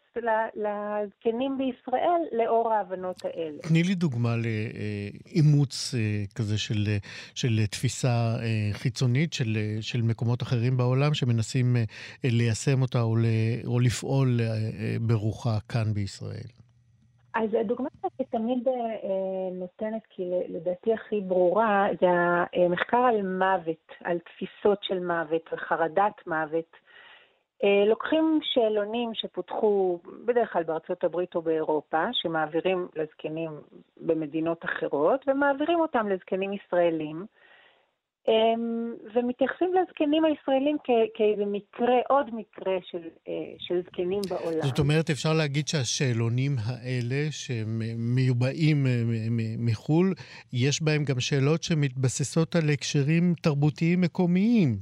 לזקנים 0.55 1.59
בישראל 1.59 2.21
לאור 2.33 2.73
ההבנות 2.73 3.25
האלה. 3.25 3.59
תני 3.63 3.83
לי 3.83 3.95
דוגמה 3.95 4.35
לאימוץ 4.37 5.95
אה, 5.95 6.25
כזה 6.35 6.59
של, 6.59 6.87
של 7.35 7.67
תפיסה 7.71 8.37
אה, 8.43 8.71
חיצונית 8.73 9.33
של, 9.33 9.57
של 9.81 10.03
מקומות 10.03 10.43
אחרים 10.43 10.77
בעולם 10.77 11.15
שמנסים 11.15 11.77
ליישם 12.25 12.83
אותה 12.83 13.03
או, 13.03 13.17
או 13.65 13.81
לפעול 13.81 14.41
ברוחה 15.01 15.59
כאן 15.69 15.95
בישראל. 15.95 16.66
אז 17.37 17.55
הדוגמה 17.61 17.89
שתמיד 18.19 18.69
אה, 18.69 18.73
נותנת, 19.53 20.03
כי 20.11 20.31
לדעתי 20.49 20.93
הכי 20.93 21.21
ברורה, 21.21 21.87
זה 22.01 22.07
המחקר 22.65 22.97
על 22.97 23.23
מוות, 23.23 23.93
על 24.05 24.19
תפיסות 24.19 24.79
של 24.83 25.07
מוות, 25.07 25.53
על 25.53 25.59
חרדת 25.59 26.27
מוות. 26.27 26.77
אה, 27.65 27.85
לוקחים 27.87 28.39
שאלונים 28.43 29.15
שפותחו 29.15 29.99
בדרך 30.25 30.53
כלל 30.53 30.63
בארצות 30.63 31.05
הברית 31.05 31.35
או 31.35 31.43
באירופה, 31.43 32.05
שמעבירים 32.13 32.89
לזקנים 32.97 33.51
במדינות 33.97 34.65
אחרות, 34.65 35.25
ומעבירים 35.29 35.81
אותם 35.81 36.09
לזקנים 36.09 36.53
ישראלים. 36.53 37.27
אמ, 38.29 38.95
ומתייחסים 39.15 39.75
לזקנים 39.75 40.25
הישראלים 40.25 40.77
כאיזה 41.15 41.45
מקרה, 41.47 41.95
עוד 42.09 42.27
מקרה 42.35 42.73
של, 42.91 43.09
אה, 43.29 43.33
של 43.59 43.83
זקנים 43.87 44.21
בעולם. 44.31 44.63
זאת 44.63 44.79
אומרת, 44.79 45.11
אפשר 45.11 45.33
להגיד 45.33 45.69
שהשאלונים 45.69 46.57
האלה, 46.65 47.27
שמיובאים 47.31 48.87
אה, 48.87 49.03
מחו"ל, 49.59 50.15
יש 50.53 50.83
בהם 50.83 51.05
גם 51.05 51.21
שאלות 51.21 51.63
שמתבססות 51.63 52.57
על 52.57 52.71
הקשרים 52.73 53.35
תרבותיים 53.43 54.01
מקומיים, 54.01 54.77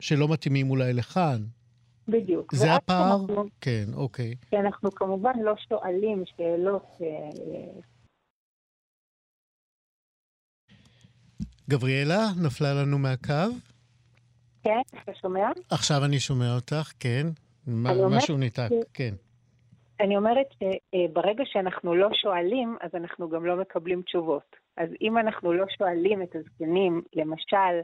שלא 0.00 0.28
מתאימים 0.28 0.70
אולי 0.70 0.92
לכאן. 0.92 1.40
בדיוק. 2.08 2.54
זה 2.54 2.74
הפער? 2.74 3.12
אנחנו, 3.12 3.44
כן, 3.60 3.84
אוקיי. 3.94 4.34
כי 4.50 4.56
אנחנו 4.56 4.90
כמובן 4.90 5.32
לא 5.42 5.54
שואלים 5.68 6.22
שאלות 6.36 6.86
גבריאלה, 11.70 12.20
נפלה 12.46 12.68
לנו 12.74 12.98
מהקו? 12.98 13.54
כן, 14.64 14.80
אתה 15.02 15.12
שומע? 15.20 15.48
עכשיו 15.70 16.04
אני 16.04 16.18
שומע 16.18 16.54
אותך, 16.54 16.92
כן. 17.00 17.26
משהו 18.10 18.36
ניתק, 18.36 18.68
כן. 18.94 19.14
אני 20.00 20.16
אומרת 20.16 20.46
שברגע 20.58 21.44
שאנחנו 21.46 21.94
לא 21.94 22.08
שואלים, 22.12 22.76
אז 22.80 22.90
אנחנו 22.94 23.28
גם 23.28 23.46
לא 23.46 23.56
מקבלים 23.56 24.02
תשובות. 24.02 24.56
אז 24.76 24.88
אם 25.00 25.18
אנחנו 25.18 25.52
לא 25.52 25.64
שואלים 25.78 26.22
את 26.22 26.36
הזקנים, 26.36 27.02
למשל, 27.14 27.74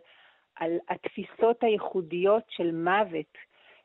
על 0.56 0.70
התפיסות 0.88 1.62
הייחודיות 1.62 2.42
של 2.48 2.70
מוות, 2.72 3.32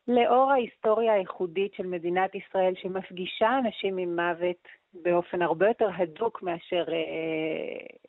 לאור 0.07 0.51
ההיסטוריה 0.51 1.13
הייחודית 1.13 1.73
של 1.73 1.85
מדינת 1.85 2.35
ישראל, 2.35 2.73
שמפגישה 2.81 3.49
אנשים 3.65 3.97
עם 3.97 4.15
מוות 4.15 4.67
באופן 4.93 5.41
הרבה 5.41 5.67
יותר 5.67 5.89
הדוק 5.97 6.43
מאשר 6.43 6.83
אה, 6.89 6.95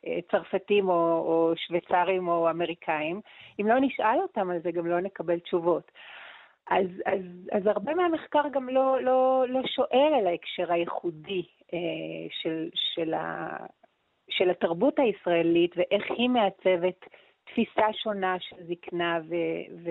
אה, 0.07 0.19
צרפתים 0.31 0.89
או, 0.89 0.93
או 0.93 1.53
שוויצרים 1.55 2.27
או 2.27 2.49
אמריקאים. 2.49 3.21
אם 3.61 3.67
לא 3.67 3.79
נשאל 3.79 4.19
אותם 4.21 4.49
על 4.49 4.59
זה, 4.59 4.71
גם 4.71 4.87
לא 4.87 4.99
נקבל 4.99 5.39
תשובות. 5.39 5.91
אז, 6.69 6.87
אז, 7.05 7.21
אז 7.51 7.67
הרבה 7.67 7.95
מהמחקר 7.95 8.43
גם 8.51 8.69
לא, 8.69 9.01
לא, 9.01 9.45
לא 9.49 9.61
שואל 9.65 10.13
על 10.19 10.27
ההקשר 10.27 10.71
הייחודי 10.71 11.43
אה, 11.73 11.79
של, 12.29 12.69
של, 12.75 13.13
ה, 13.13 13.57
של 14.29 14.49
התרבות 14.49 14.99
הישראלית 14.99 15.71
ואיך 15.77 16.11
היא 16.11 16.29
מעצבת 16.29 17.05
תפיסה 17.43 17.93
שונה 17.93 18.35
של 18.39 18.55
זקנה 18.67 19.19
ו, 19.29 19.35
ו, 19.83 19.89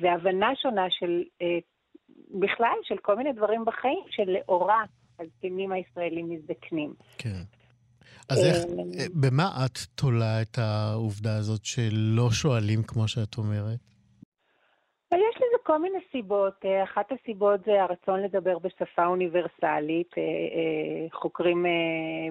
והבנה 0.00 0.56
שונה 0.56 0.90
של 0.90 1.24
אה, 1.42 1.58
בכלל, 2.40 2.76
של 2.82 2.98
כל 2.98 3.16
מיני 3.16 3.32
דברים 3.32 3.64
בחיים 3.64 4.04
שלאורה 4.10 4.84
הזקנים 5.20 5.72
הישראלים 5.72 6.30
מזדקנים. 6.30 6.94
כן. 7.18 7.42
אז 8.28 8.44
איך, 8.44 8.56
אה, 8.56 9.00
אה, 9.00 9.06
במה 9.14 9.48
את 9.66 9.78
תולה 9.94 10.42
את 10.42 10.58
העובדה 10.58 11.36
הזאת 11.36 11.64
שלא 11.64 12.30
שואלים 12.30 12.82
כמו 12.82 13.08
שאת 13.08 13.38
אומרת? 13.38 13.78
יש 15.12 15.36
לזה 15.36 15.58
כל 15.62 15.78
מיני 15.78 15.98
סיבות. 16.12 16.54
אה, 16.64 16.84
אחת 16.84 17.12
הסיבות 17.12 17.60
זה 17.66 17.82
הרצון 17.82 18.22
לדבר 18.22 18.58
בשפה 18.58 19.06
אוניברסלית. 19.06 20.10
חוקרים 21.12 21.66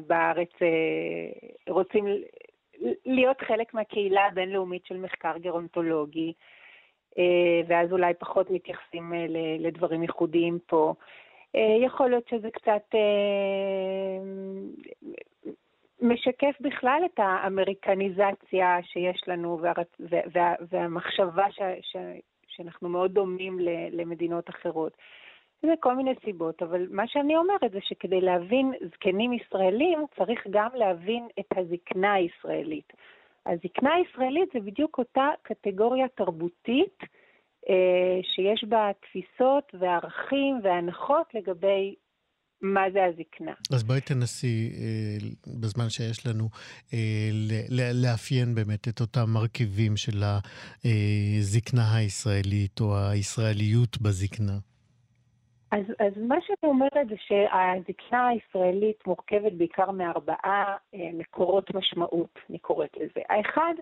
בארץ 0.08 0.50
רוצים 1.69 2.06
להיות 3.06 3.38
חלק 3.48 3.74
מהקהילה 3.74 4.26
הבינלאומית 4.26 4.86
של 4.86 4.98
מחקר 4.98 5.38
גרונטולוגי, 5.38 6.34
ואז 7.67 7.91
אולי 7.91 8.13
פחות 8.19 8.50
מתייחסים 8.50 9.13
לדברים 9.60 10.02
ייחודיים 10.02 10.60
פה. 10.67 10.93
אה, 11.56 11.86
יכול 11.86 12.10
להיות 12.10 12.28
שזה 12.28 12.50
קצת 12.52 12.96
אה, 12.96 14.20
משקף 16.02 16.56
בכלל 16.62 17.02
את 17.06 17.20
האמריקניזציה 17.20 18.78
שיש 18.84 19.24
לנו 19.28 19.60
והמחשבה 20.72 21.46
שאנחנו 22.48 22.89
מאוד 22.89 23.13
דומים 23.13 23.60
למדינות 23.92 24.50
אחרות. 24.50 24.98
זה 25.62 25.74
כל 25.80 25.96
מיני 25.96 26.13
סיבות, 26.26 26.62
אבל 26.63 26.88
מה 26.92 27.08
שאני 27.08 27.36
אומרת 27.36 27.72
זה 27.72 27.80
שכדי 27.82 28.22
להבין 28.22 28.74
זקנים 28.94 29.34
ישראלים, 29.34 30.00
צריך 30.18 30.48
גם 30.50 30.70
להבין 30.74 31.28
את 31.39 31.58
הזקנה 31.58 32.13
הישראלית. 32.13 32.94
הזקנה 33.46 33.94
הישראלית 33.94 34.50
זה 34.54 34.60
בדיוק 34.60 34.98
אותה 34.98 35.30
קטגוריה 35.42 36.08
תרבותית 36.08 37.00
שיש 38.23 38.63
בה 38.69 38.91
תפיסות 39.02 39.76
וערכים 39.80 40.60
והנחות 40.63 41.28
לגבי 41.34 41.95
מה 42.63 42.82
זה 42.93 43.06
הזקנה. 43.06 43.54
אז 43.73 43.84
בואי 43.84 44.02
תנסי, 44.02 44.71
אה, 44.73 45.28
בזמן 45.62 45.89
שיש 45.89 46.28
לנו, 46.28 46.49
אה, 46.93 47.30
לאפיין 47.93 48.56
באמת 48.56 48.88
את 48.88 49.02
אותם 49.02 49.26
מרכיבים 49.34 49.97
של 49.97 50.23
הזקנה 50.84 51.95
הישראלית 51.95 52.82
או 52.82 52.97
הישראליות 53.12 54.02
בזקנה. 54.02 54.58
אז, 55.71 55.86
אז 55.99 56.13
מה 56.28 56.36
שאני 56.41 56.71
אומרת 56.71 57.08
זה 57.10 57.15
שהזקנה 57.28 58.28
הישראלית 58.28 59.08
מורכבת 59.08 59.54
בעיקר 59.58 59.91
מארבעה 59.91 60.76
מקורות 60.93 61.76
משמעות, 61.76 62.39
אני 62.49 62.60
קוראת 62.60 62.97
לזה. 62.97 63.21
האחד 63.30 63.73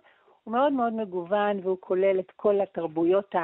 הוא 0.43 0.54
מאוד 0.54 0.73
מאוד 0.73 0.93
מגוון 0.93 1.60
והוא 1.63 1.77
כולל 1.80 2.19
את 2.19 2.32
כל 2.36 2.62
התרבויות 2.62 3.36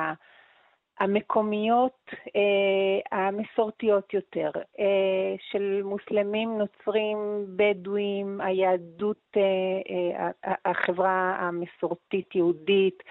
המקומיות 1.00 2.10
אה, 2.36 3.18
המסורתיות 3.18 4.14
יותר, 4.14 4.52
אה, 4.80 5.36
של 5.52 5.82
מוסלמים, 5.84 6.58
נוצרים, 6.58 7.18
בדואים, 7.56 8.42
היהדות, 8.42 9.38
אה, 9.38 10.32
אה, 10.46 10.54
החברה 10.66 11.36
המסורתית-יהודית, 11.40 13.04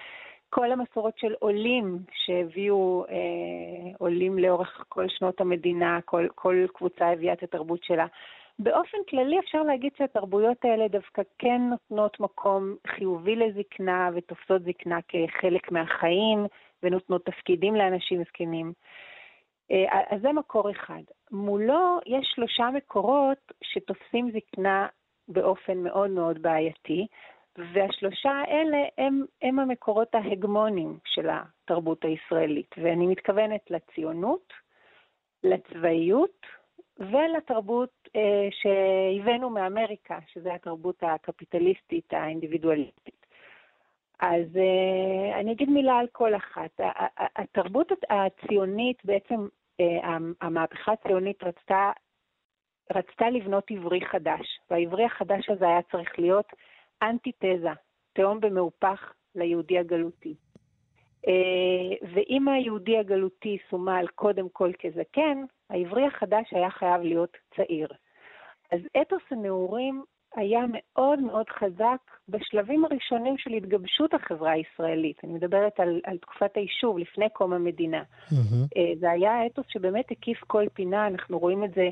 כל 0.49 0.71
המסורות 0.71 1.17
של 1.17 1.33
עולים 1.39 1.99
שהביאו 2.13 3.05
אה, 3.09 3.91
עולים 3.97 4.39
לאורך 4.39 4.85
כל 4.89 5.07
שנות 5.07 5.41
המדינה, 5.41 5.99
כל, 6.05 6.27
כל 6.35 6.65
קבוצה 6.73 7.11
הביאה 7.11 7.33
את 7.33 7.43
התרבות 7.43 7.83
שלה. 7.83 8.05
באופן 8.59 8.97
כללי 9.09 9.39
אפשר 9.39 9.63
להגיד 9.63 9.91
שהתרבויות 9.97 10.65
האלה 10.65 10.87
דווקא 10.87 11.21
כן 11.39 11.61
נותנות 11.69 12.19
מקום 12.19 12.75
חיובי 12.87 13.35
לזקנה 13.35 14.09
ותופסות 14.15 14.61
זקנה 14.63 14.99
כחלק 15.07 15.71
מהחיים 15.71 16.45
ונותנות 16.83 17.25
תפקידים 17.25 17.75
לאנשים 17.75 18.23
זקנים. 18.23 18.73
אה, 19.71 20.01
אז 20.09 20.21
זה 20.21 20.33
מקור 20.33 20.71
אחד. 20.71 21.01
מולו 21.31 21.99
יש 22.05 22.31
שלושה 22.35 22.69
מקורות 22.73 23.51
שתופסים 23.63 24.31
זקנה 24.31 24.87
באופן 25.27 25.77
מאוד 25.77 26.09
מאוד 26.09 26.41
בעייתי, 26.41 27.07
והשלושה 27.73 28.31
האלה 28.31 28.77
הם, 28.97 29.25
הם 29.41 29.59
המקורות 29.59 30.15
ההגמוניים 30.15 30.97
של 31.05 31.29
התרבות 31.29 32.05
הישראלית, 32.05 32.75
ואני 32.77 33.07
מתכוונת 33.07 33.71
לציונות, 33.71 34.53
לצבאיות 35.43 36.45
ולתרבות 36.99 38.09
אה, 38.15 38.47
שהבאנו 38.51 39.49
מאמריקה, 39.49 40.19
שזו 40.27 40.49
התרבות 40.49 41.03
הקפיטליסטית 41.03 42.13
האינדיבידואליסטית. 42.13 43.25
אז 44.19 44.57
אה, 44.57 45.39
אני 45.39 45.51
אגיד 45.51 45.69
מילה 45.69 45.97
על 45.97 46.07
כל 46.11 46.35
אחת. 46.35 46.79
התרבות 47.35 47.91
הציונית, 48.09 49.05
בעצם 49.05 49.47
אה, 49.79 50.17
המהפכה 50.41 50.91
הציונית 50.91 51.43
רצתה 51.43 51.91
רצתה 52.95 53.29
לבנות 53.29 53.71
עברי 53.71 54.05
חדש, 54.05 54.59
והעברי 54.69 55.05
החדש 55.05 55.49
הזה 55.49 55.65
היה 55.65 55.81
צריך 55.91 56.19
להיות 56.19 56.45
אנטיתזה, 57.01 57.69
תהום 58.13 58.39
במהופך 58.39 59.13
ליהודי 59.35 59.79
הגלותי. 59.79 60.35
אה, 61.27 62.07
ואם 62.13 62.47
היהודי 62.47 62.97
הגלותי 62.97 63.57
סומל 63.69 64.05
קודם 64.15 64.49
כל 64.49 64.71
כזקן, 64.79 65.43
העברי 65.69 66.05
החדש 66.05 66.45
היה 66.51 66.69
חייב 66.69 67.01
להיות 67.01 67.37
צעיר. 67.55 67.87
אז 68.71 68.79
אתוס 69.01 69.21
הנעורים 69.31 70.03
היה 70.35 70.59
מאוד 70.69 71.19
מאוד 71.19 71.49
חזק 71.49 71.97
בשלבים 72.29 72.85
הראשונים 72.85 73.37
של 73.37 73.53
התגבשות 73.53 74.13
החברה 74.13 74.51
הישראלית. 74.51 75.17
אני 75.23 75.33
מדברת 75.33 75.79
על, 75.79 76.01
על 76.03 76.17
תקופת 76.17 76.51
היישוב, 76.55 76.97
לפני 76.97 77.29
קום 77.29 77.53
המדינה. 77.53 78.03
Mm-hmm. 78.03 78.99
זה 78.99 79.11
היה 79.11 79.45
אתוס 79.45 79.65
שבאמת 79.69 80.11
הקיף 80.11 80.37
כל 80.47 80.65
פינה, 80.73 81.07
אנחנו 81.07 81.39
רואים 81.39 81.63
את 81.63 81.73
זה, 81.75 81.89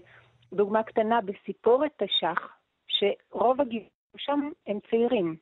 דוגמה 0.53 0.83
קטנה, 0.83 1.19
בסיפורת 1.21 1.91
תש"ח, 1.97 2.57
שרוב 2.87 3.61
הגיבורים 3.61 3.89
שם 4.17 4.49
הם 4.67 4.79
צעירים. 4.89 5.35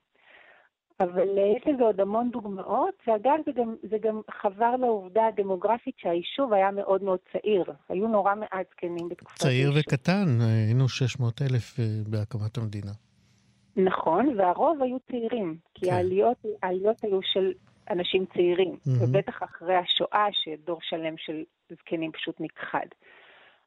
אבל 1.04 1.38
אה, 1.38 1.44
יש 1.58 1.68
לזה 1.68 1.84
עוד 1.84 2.02
המון 2.02 2.30
דוגמאות, 2.32 2.96
ואגב, 3.08 3.38
זה 3.46 3.52
גם, 3.52 3.76
זה 3.90 3.98
גם 3.98 4.22
חבר 4.42 4.76
לעובדה 4.76 5.28
הדמוגרפית 5.28 5.96
שהיישוב 5.98 6.54
היה 6.54 6.72
מאוד 6.72 7.04
מאוד 7.04 7.20
צעיר. 7.32 7.64
היו 7.90 8.08
נורא 8.08 8.36
מעט 8.36 8.66
זקנים 8.72 9.10
בתקופת 9.10 9.40
צעיר 9.40 9.72
היישוב. 9.72 9.94
וקטן, 9.94 10.38
היינו 10.42 10.90
600 10.90 11.42
אלף 11.42 11.80
אה, 11.80 11.86
בהקמת 12.08 12.58
המדינה. 12.58 12.92
נכון, 13.76 14.36
והרוב 14.38 14.84
היו 14.84 14.98
צעירים, 15.12 15.58
כי 15.74 15.86
כן. 15.86 15.94
העליות, 15.94 16.38
העליות 16.64 17.04
היו 17.04 17.20
של 17.24 17.52
אנשים 17.90 18.26
צעירים, 18.34 18.74
mm-hmm. 18.74 19.04
ובטח 19.04 19.44
אחרי 19.44 19.76
השואה, 19.76 20.28
שדור 20.32 20.80
שלם 20.82 21.18
של 21.18 21.44
זקנים 21.70 22.12
פשוט 22.12 22.36
נכחד. 22.42 22.88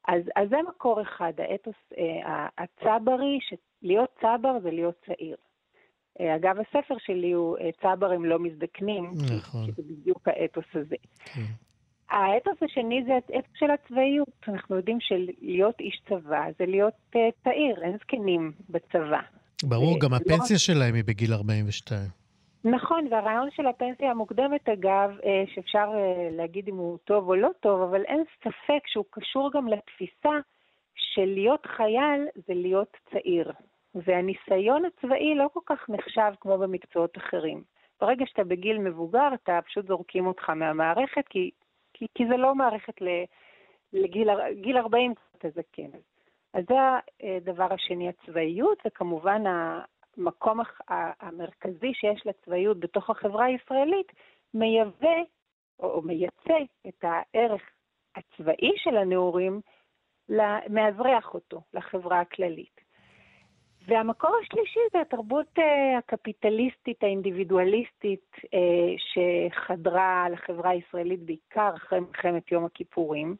אז, 0.07 0.21
אז 0.35 0.49
זה 0.49 0.57
מקור 0.69 1.01
אחד, 1.01 1.33
האתוס 1.37 1.75
אה, 1.97 2.47
הצברי, 2.57 3.39
שלהיות 3.41 4.09
צבר 4.21 4.59
זה 4.63 4.71
להיות 4.71 4.95
צעיר. 5.05 5.35
אה, 6.19 6.35
אגב, 6.35 6.55
הספר 6.59 6.95
שלי 6.99 7.31
הוא 7.31 7.57
אה, 7.57 7.69
צברים 7.81 8.25
לא 8.25 8.39
מזדקנים, 8.39 9.11
נכון. 9.35 9.65
כי 9.65 9.71
זה 9.71 9.81
בדיוק 9.83 10.27
האתוס 10.27 10.65
הזה. 10.73 10.95
כן. 11.25 11.41
האתוס 12.09 12.63
השני 12.63 13.03
זה 13.07 13.13
האתוס 13.13 13.51
של 13.55 13.71
הצבאיות. 13.71 14.29
אנחנו 14.47 14.75
יודעים 14.75 14.97
שלהיות 15.01 15.79
איש 15.79 16.01
צבא 16.09 16.45
זה 16.59 16.65
להיות 16.65 16.93
uh, 17.15 17.17
צעיר, 17.43 17.83
אין 17.83 17.97
זקנים 17.97 18.51
בצבא. 18.69 19.19
ברור, 19.63 19.99
גם 19.99 20.11
לא 20.11 20.15
הפנסיה 20.15 20.53
לא... 20.53 20.59
שלהם 20.59 20.95
היא 20.95 21.03
בגיל 21.07 21.33
42. 21.33 21.99
נכון, 22.63 23.07
והרעיון 23.11 23.49
של 23.51 23.67
הפנסיה 23.67 24.11
המוקדמת, 24.11 24.69
אגב, 24.69 25.11
שאפשר 25.55 25.89
להגיד 26.31 26.67
אם 26.67 26.75
הוא 26.75 26.97
טוב 27.05 27.29
או 27.29 27.35
לא 27.35 27.49
טוב, 27.59 27.81
אבל 27.81 28.01
אין 28.01 28.23
ספק 28.39 28.87
שהוא 28.87 29.05
קשור 29.09 29.51
גם 29.53 29.67
לתפיסה 29.67 30.39
של 30.95 31.25
להיות 31.25 31.65
חייל 31.65 32.27
זה 32.47 32.53
להיות 32.53 32.97
צעיר. 33.11 33.51
והניסיון 34.05 34.85
הצבאי 34.85 35.35
לא 35.35 35.47
כל 35.53 35.59
כך 35.65 35.89
נחשב 35.89 36.31
כמו 36.39 36.57
במקצועות 36.57 37.17
אחרים. 37.17 37.63
ברגע 38.01 38.25
שאתה 38.25 38.43
בגיל 38.43 38.77
מבוגר, 38.77 39.27
אתה 39.33 39.59
פשוט 39.65 39.87
זורקים 39.87 40.27
אותך 40.27 40.49
מהמערכת, 40.49 41.27
כי, 41.27 41.51
כי, 41.93 42.05
כי 42.15 42.27
זה 42.27 42.37
לא 42.37 42.55
מערכת 42.55 43.01
לגיל 43.93 44.77
40, 44.77 45.13
אתה 45.37 45.49
זקן. 45.49 45.97
אז 46.53 46.63
זה 46.69 46.75
הדבר 47.23 47.73
השני, 47.73 48.09
הצבאיות, 48.09 48.77
וכמובן 48.87 49.43
המקום 49.47 50.59
המרכזי 50.89 51.93
שיש 51.93 52.27
לצבאיות 52.27 52.79
בתוך 52.79 53.09
החברה 53.09 53.45
הישראלית, 53.45 54.11
מייבא 54.53 55.17
או 55.79 56.01
מייצא 56.01 56.57
את 56.87 57.03
הערך 57.03 57.61
הצבאי 58.15 58.71
של 58.77 58.97
הנעורים, 58.97 59.61
מאזרח 60.69 61.33
אותו 61.33 61.61
לחברה 61.73 62.19
הכללית. 62.19 62.86
והמקור 63.87 64.31
השלישי 64.41 64.79
זה 64.93 65.01
התרבות 65.01 65.59
uh, 65.59 65.61
הקפיטליסטית, 65.97 67.03
האינדיבידואליסטית, 67.03 68.35
uh, 68.35 68.47
שחדרה 68.97 70.27
לחברה 70.31 70.69
הישראלית 70.69 71.19
בעיקר 71.19 71.75
אחרי 71.75 71.99
מלחמת 71.99 72.51
יום 72.51 72.65
הכיפורים, 72.65 73.35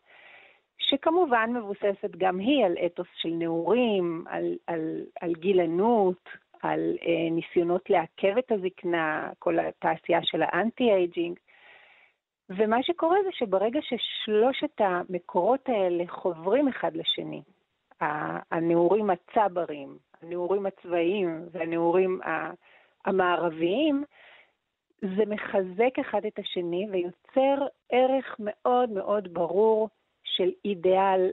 שכמובן 0.77 1.49
מבוססת 1.53 2.11
גם 2.17 2.39
היא 2.39 2.65
על 2.65 2.75
אתוס 2.85 3.07
של 3.15 3.29
נעורים, 3.29 4.23
על, 4.29 4.55
על, 4.67 5.03
על 5.21 5.33
גילנות, 5.33 6.29
על 6.61 6.93
uh, 6.99 7.31
ניסיונות 7.31 7.89
לעכב 7.89 8.37
את 8.37 8.51
הזקנה, 8.51 9.29
כל 9.39 9.59
התעשייה 9.59 10.19
של 10.23 10.41
האנטי-אייג'ינג. 10.41 11.39
ומה 12.49 12.83
שקורה 12.83 13.17
זה 13.23 13.29
שברגע 13.31 13.79
ששלושת 13.81 14.81
המקורות 14.81 15.69
האלה 15.69 16.03
חוברים 16.07 16.67
אחד 16.67 16.95
לשני, 16.95 17.41
הנעורים 18.51 19.09
הצברים, 19.09 19.97
הנעורים 20.21 20.65
הצבאיים 20.65 21.45
והנעורים 21.51 22.19
המערביים, 23.05 24.03
זה 25.01 25.25
מחזק 25.27 25.99
אחד 26.01 26.25
את 26.25 26.39
השני 26.39 26.87
ויוצר 26.91 27.65
ערך 27.91 28.35
מאוד 28.39 28.89
מאוד 28.89 29.33
ברור 29.33 29.89
של 30.23 30.51
אידיאל 30.65 31.31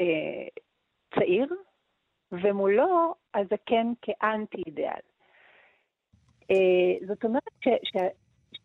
אה, 0.00 0.48
צעיר, 1.14 1.46
ומולו 2.32 3.14
הזקן 3.34 3.92
כאנטי-אידיאל. 4.02 5.00
אה, 6.50 7.06
זאת 7.06 7.24
אומרת 7.24 7.42
ש, 7.60 7.68
ש, 7.68 7.96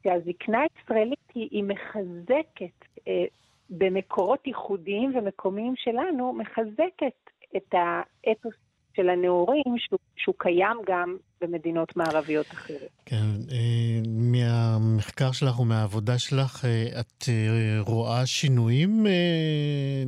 שהזקנה 0.04 0.60
הישראלית 0.62 1.30
היא, 1.36 1.48
היא 1.52 1.64
מחזקת 1.64 2.86
אה, 3.08 3.26
במקורות 3.70 4.48
ייחודיים 4.48 5.12
ומקומיים 5.16 5.74
שלנו, 5.76 6.34
מחזקת 6.34 7.30
את 7.58 7.74
האתוס 7.74 8.56
של 9.00 9.10
הנעורים, 9.10 9.78
שהוא, 9.78 10.00
שהוא 10.16 10.36
קיים 10.38 10.78
גם 10.88 11.18
במדינות 11.42 11.98
מערביות 11.98 12.46
אחרות. 12.46 12.90
כן, 13.06 13.30
אה, 13.52 14.02
מהמחקר 14.32 15.32
שלך 15.32 15.60
ומהעבודה 15.60 16.18
שלך, 16.18 16.66
אה, 16.66 17.00
את 17.00 17.24
אה, 17.30 17.82
רואה 17.88 18.26
שינויים 18.26 19.06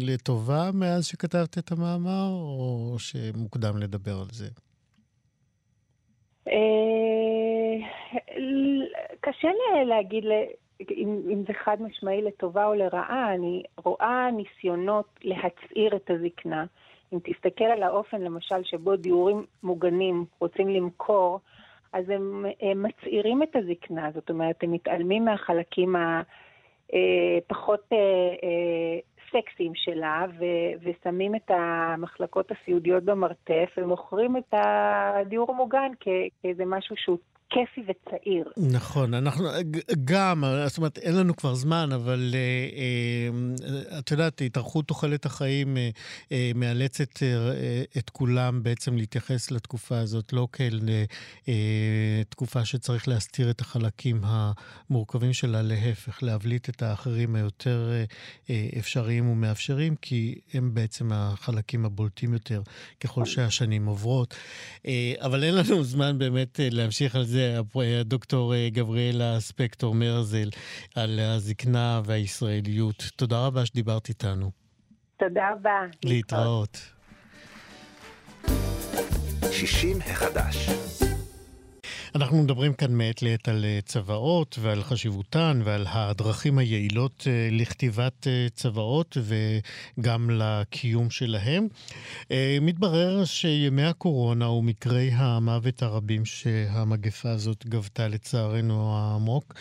לטובה 0.02 0.70
מאז 0.74 1.06
שכתבת 1.06 1.58
את 1.58 1.72
המאמר, 1.72 2.30
או 2.32 2.96
שמוקדם 2.98 3.78
לדבר 3.78 4.12
על 4.12 4.32
זה? 4.32 4.48
קשה 9.22 9.48
להגיד 9.86 10.24
אם, 10.90 11.22
אם 11.32 11.44
זה 11.48 11.54
חד 11.64 11.78
משמעי 11.82 12.22
לטובה 12.22 12.66
או 12.66 12.74
לרעה, 12.74 13.34
אני 13.34 13.64
רואה 13.78 14.30
ניסיונות 14.32 15.20
להצעיר 15.24 15.96
את 15.96 16.10
הזקנה. 16.10 16.66
אם 17.14 17.20
תסתכל 17.24 17.64
על 17.64 17.84
האופן, 17.84 18.22
למשל, 18.22 18.64
שבו 18.64 18.96
דיורים 18.96 19.46
מוגנים 19.64 20.26
רוצים 20.40 20.70
למכור, 20.70 21.40
אז 21.94 22.10
הם, 22.10 22.46
הם 22.62 22.84
מצעירים 22.84 23.44
את 23.44 23.56
הזקנה, 23.56 24.12
זאת 24.14 24.30
אומרת, 24.30 24.64
הם 24.64 24.72
מתעלמים 24.72 25.26
מהחלקים 25.26 25.96
הפחות 26.90 27.88
אה, 27.94 27.98
אה, 27.98 28.04
אה, 28.44 29.00
סקסיים 29.32 29.76
שלה, 29.76 30.26
ו, 30.40 30.46
ושמים 30.84 31.36
את 31.36 31.52
המחלקות 31.52 32.52
הסיעודיות 32.52 33.04
במרתף, 33.04 33.70
ומוכרים 33.78 34.38
את 34.38 34.54
הדיור 34.54 35.52
המוגן 35.52 35.92
כאיזה 36.00 36.64
משהו 36.66 36.96
שהוא 36.98 37.18
כיפי 37.52 37.82
וצעיר. 37.82 38.46
נכון, 38.58 39.14
אנחנו 39.14 39.46
גם, 40.06 40.44
זאת 40.66 40.78
אומרת, 40.78 40.98
אין 40.98 41.16
לנו 41.16 41.36
כבר 41.36 41.54
זמן, 41.54 41.90
אבל 41.96 42.34
אה, 42.34 42.40
אה, 42.78 44.00
את 44.00 44.12
יודעת, 44.12 44.42
התארכות 44.42 44.88
תוחלת 44.88 45.26
החיים 45.26 45.78
אה, 45.78 45.90
אה, 46.32 46.52
מאלצת 46.56 47.24
אה, 47.24 47.84
את 47.98 48.10
כולם 48.10 48.64
בעצם 48.64 48.98
להתייחס 48.98 49.52
לתקופה 49.52 49.98
הזאת 50.00 50.34
לא 50.34 50.48
כאל 50.54 50.80
אה, 51.48 52.22
תקופה 52.30 52.66
שצריך 52.66 53.08
להסתיר 53.08 53.50
את 53.50 53.62
החלקים 53.62 54.22
המורכבים 54.24 55.34
שלה, 55.34 55.62
להפך, 55.62 56.24
להבליט 56.24 56.70
את 56.70 56.82
האחרים 56.82 57.36
היותר 57.36 57.90
אה, 57.92 58.04
אה, 58.50 58.70
אפשריים 58.80 59.30
ומאפשרים, 59.30 59.96
כי 59.96 60.40
הם 60.54 60.74
בעצם 60.74 61.10
החלקים 61.14 61.86
הבולטים 61.86 62.34
יותר 62.34 62.62
ככל 63.00 63.26
שהשנים 63.26 63.86
עוברות. 63.86 64.36
אה, 64.86 65.14
אבל 65.20 65.44
אין 65.44 65.56
לנו 65.56 65.84
זמן 65.84 66.18
באמת 66.18 66.60
אה, 66.60 66.68
להמשיך 66.72 67.16
על 67.16 67.24
זה. 67.24 67.41
זה 67.42 67.60
הדוקטור 68.00 68.56
אה, 68.56 68.70
גבריאלה 68.72 69.40
ספקטור 69.40 69.96
מרזל 69.96 70.50
על 70.96 71.20
הזקנה 71.20 72.02
והישראליות. 72.06 73.04
תודה 73.16 73.46
רבה 73.46 73.66
שדיברת 73.66 74.10
איתנו. 74.10 74.52
תודה 75.18 75.50
רבה. 75.52 75.80
להתראות. 76.04 76.78
60 79.52 79.98
החדש. 80.02 80.91
אנחנו 82.16 82.44
מדברים 82.44 82.74
כאן 82.74 82.94
מעת 82.94 83.22
לעת 83.22 83.48
על 83.48 83.66
אה, 83.66 83.80
צוואות 83.86 84.60
ועל 84.62 84.84
חשיבותן 84.84 85.62
ועל 85.64 85.86
הדרכים 85.90 86.58
היעילות 86.58 87.28
אה, 87.28 87.50
לכתיבת 87.52 88.28
אה, 88.28 88.48
צוואות 88.54 89.18
וגם 89.98 90.30
לקיום 90.30 91.10
שלהם. 91.10 91.68
מתברר 92.62 93.26
שימי 93.26 93.84
הקורונה 93.84 94.50
ומקרי 94.50 95.12
המוות 95.14 95.84
הרבים 95.84 96.26
שהמגפה 96.26 97.30
הזאת 97.30 97.66
גבתה 97.66 98.08
לצערנו 98.08 98.96
העמוק, 98.98 99.54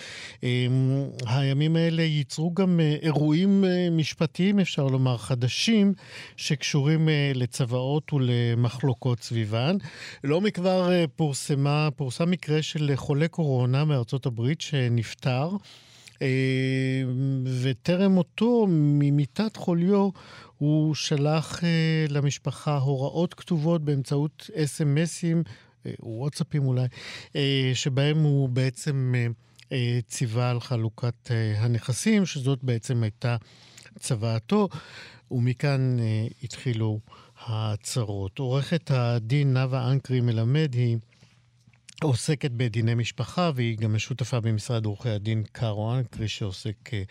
הימים 1.26 1.76
האלה 1.76 2.02
ייצרו 2.02 2.54
גם 2.54 2.80
אירועים 3.02 3.64
משפטיים, 3.92 4.60
אפשר 4.60 4.86
לומר, 4.86 5.16
חדשים, 5.16 5.92
שקשורים 6.36 7.08
לצוואות 7.34 8.12
ולמחלוקות 8.12 9.22
סביבן. 9.22 9.76
לא 10.24 10.40
מכבר 10.40 10.90
פורסמה, 11.16 11.88
פורסם 11.96 12.30
מקרה 12.40 12.62
של 12.62 12.92
חולה 12.96 13.28
קורונה 13.28 13.84
מארצות 13.84 14.26
הברית 14.26 14.60
שנפטר, 14.60 15.50
אה, 16.22 17.02
וטרם 17.62 18.12
מותו, 18.12 18.66
ממיטת 18.68 19.56
חוליו, 19.56 20.08
הוא 20.58 20.94
שלח 20.94 21.64
אה, 21.64 22.04
למשפחה 22.08 22.78
הוראות 22.78 23.34
כתובות 23.34 23.84
באמצעות 23.84 24.50
אס.אם.אסים, 24.54 25.42
אה, 25.86 25.92
וואטסאפים 26.00 26.66
אולי, 26.66 26.86
שבהם 27.74 28.22
הוא 28.22 28.48
בעצם 28.48 29.14
ציווה 30.06 30.50
על 30.50 30.60
חלוקת 30.60 31.30
הנכסים, 31.56 32.26
שזאת 32.26 32.64
בעצם 32.64 33.02
הייתה 33.02 33.36
צוואתו, 33.98 34.68
ומכאן 35.30 35.96
התחילו 36.42 37.00
ההצהרות. 37.40 38.38
עורכת 38.38 38.90
הדין 38.90 39.52
נאוה 39.52 39.92
אנקרי 39.92 40.20
מלמד 40.20 40.74
היא 40.74 40.96
עוסקת 42.02 42.50
בדיני 42.50 42.94
משפחה, 42.94 43.50
והיא 43.54 43.78
גם 43.78 43.94
משותפה 43.94 44.40
במשרד 44.40 44.84
עורכי 44.86 45.08
הדין 45.08 45.42
קארו 45.52 45.94
אנקרי, 45.94 46.28
שעוסק 46.28 46.94
אה, 46.94 47.02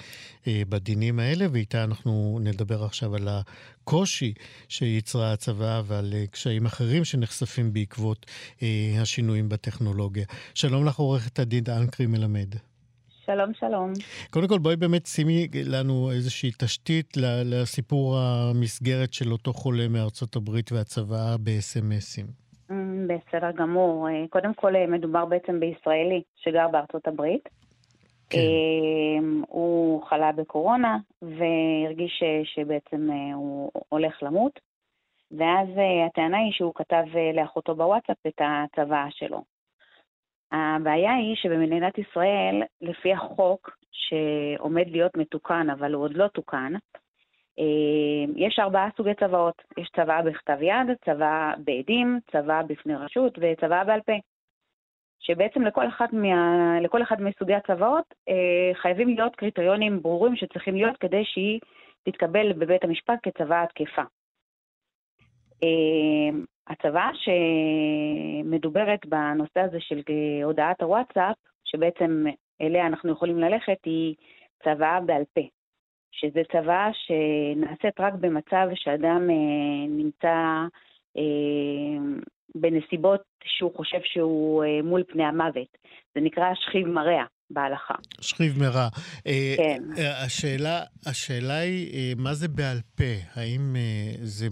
אה, 0.47 0.61
בדינים 0.69 1.19
האלה, 1.19 1.45
ואיתה 1.51 1.83
אנחנו 1.83 2.39
נדבר 2.41 2.83
עכשיו 2.83 3.15
על 3.15 3.27
הקושי 3.27 4.33
שיצרה 4.69 5.33
הצבא 5.33 5.81
ועל 5.85 6.13
אה, 6.13 6.27
קשיים 6.27 6.65
אחרים 6.65 7.05
שנחשפים 7.05 7.73
בעקבות 7.73 8.25
אה, 8.61 8.67
השינויים 9.01 9.49
בטכנולוגיה. 9.49 10.25
שלום 10.53 10.85
לך, 10.85 10.95
עורכת 10.95 11.39
הדין 11.39 11.63
אנקרי 11.77 12.05
מלמד. 12.05 12.55
שלום, 13.25 13.51
שלום. 13.59 13.93
קודם 14.29 14.47
כל, 14.47 14.59
בואי 14.59 14.75
באמת 14.75 15.05
שימי 15.05 15.47
לנו 15.65 16.11
איזושהי 16.11 16.51
תשתית 16.57 17.17
לסיפור 17.17 18.17
המסגרת 18.17 19.13
של 19.13 19.31
אותו 19.31 19.53
חולה 19.53 19.87
מארצות 19.87 20.35
הברית 20.35 20.71
והצבא 20.71 21.35
בסמסים. 21.43 22.38
בסדר 23.09 23.51
גמור. 23.51 24.09
אה, 24.09 24.25
קודם 24.29 24.53
כל, 24.53 24.75
אה, 24.75 24.87
מדובר 24.87 25.25
בעצם 25.25 25.59
בישראלי 25.59 26.21
שגר 26.35 26.67
בארצות 26.67 27.07
הברית. 27.07 27.49
כן. 28.29 28.39
אה, 28.39 29.43
הוא 29.47 30.03
חלה 30.03 30.31
בקורונה 30.31 30.97
והרגיש 31.21 32.23
שבעצם 32.43 33.09
הוא 33.33 33.71
הולך 33.89 34.23
למות, 34.23 34.59
ואז 35.31 35.67
הטענה 36.05 36.37
היא 36.37 36.51
שהוא 36.51 36.73
כתב 36.75 37.03
לאחותו 37.33 37.75
בוואטסאפ 37.75 38.17
את 38.27 38.41
הצוואה 38.41 39.07
שלו. 39.11 39.43
הבעיה 40.51 41.13
היא 41.13 41.35
שבמדינת 41.35 41.97
ישראל, 41.97 42.63
לפי 42.81 43.13
החוק 43.13 43.77
שעומד 43.91 44.87
להיות 44.87 45.17
מתוקן, 45.17 45.69
אבל 45.69 45.93
הוא 45.93 46.03
עוד 46.03 46.13
לא 46.13 46.27
תוקן, 46.27 46.73
יש 48.35 48.59
ארבעה 48.59 48.89
סוגי 48.97 49.13
צוואות. 49.13 49.61
יש 49.77 49.89
צוואה 49.95 50.21
בכתב 50.21 50.57
יד, 50.61 50.97
צוואה 51.05 51.53
בעדים, 51.57 52.19
צוואה 52.31 52.63
בפני 52.63 52.95
רשות 52.95 53.39
וצוואה 53.41 53.83
בעל 53.83 54.01
פה. 54.01 54.13
שבעצם 55.19 55.61
לכל 55.61 55.87
אחד, 55.87 56.07
מה, 56.13 56.81
לכל 56.81 57.01
אחד 57.01 57.21
מסוגי 57.21 57.53
הצוואות 57.53 58.13
אה, 58.29 58.71
חייבים 58.73 59.09
להיות 59.09 59.35
קריטריונים 59.35 60.01
ברורים 60.01 60.35
שצריכים 60.35 60.75
להיות 60.75 60.97
כדי 60.97 61.25
שהיא 61.25 61.59
תתקבל 62.03 62.53
בבית 62.53 62.83
המשפט 62.83 63.19
כצוואה 63.23 63.65
תקפה. 63.67 64.01
אה, 65.63 66.39
הצוואה 66.67 67.09
שמדוברת 68.43 69.05
בנושא 69.05 69.59
הזה 69.59 69.77
של 69.79 70.01
הודעת 70.43 70.81
הוואטסאפ, 70.81 71.35
שבעצם 71.63 72.25
אליה 72.61 72.87
אנחנו 72.87 73.11
יכולים 73.11 73.39
ללכת, 73.39 73.77
היא 73.85 74.15
צוואה 74.63 74.99
בעל 75.01 75.23
פה. 75.33 75.41
שזה 76.11 76.41
צבא 76.51 76.89
שנעשית 76.93 77.99
רק 77.99 78.13
במצב 78.13 78.67
שאדם 78.75 79.29
אה, 79.29 79.87
נמצא 79.89 80.65
אה, 81.17 82.21
בנסיבות 82.55 83.21
שהוא 83.43 83.75
חושב 83.75 83.99
שהוא 84.03 84.63
אה, 84.63 84.81
מול 84.83 85.03
פני 85.07 85.23
המוות. 85.23 85.77
זה 86.15 86.21
נקרא 86.21 86.45
שכיב 86.55 86.87
מרע 86.87 87.23
בהלכה. 87.49 87.93
שכיב 88.21 88.59
מרע. 88.59 88.87
אה, 89.27 89.53
כן. 89.57 89.83
אה, 89.97 90.23
השאלה, 90.23 90.81
השאלה 91.05 91.57
היא, 91.57 91.93
אה, 91.93 92.13
מה 92.17 92.33
זה 92.33 92.47
בעל 92.47 92.77
פה? 92.95 93.13
האם 93.35 93.75
אה, 93.75 94.11
זה, 94.21 94.47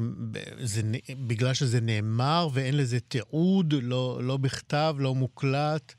זה 0.58 0.82
בגלל 1.28 1.53
שזה 1.53 1.82
נאמר 1.82 2.47
ואין 2.53 2.78
לזה 2.78 2.99
תיעוד, 2.99 3.74
לא, 3.82 4.18
לא 4.22 4.38
בכתב, 4.38 4.95
לא 4.99 5.14
מוקלט? 5.16 5.93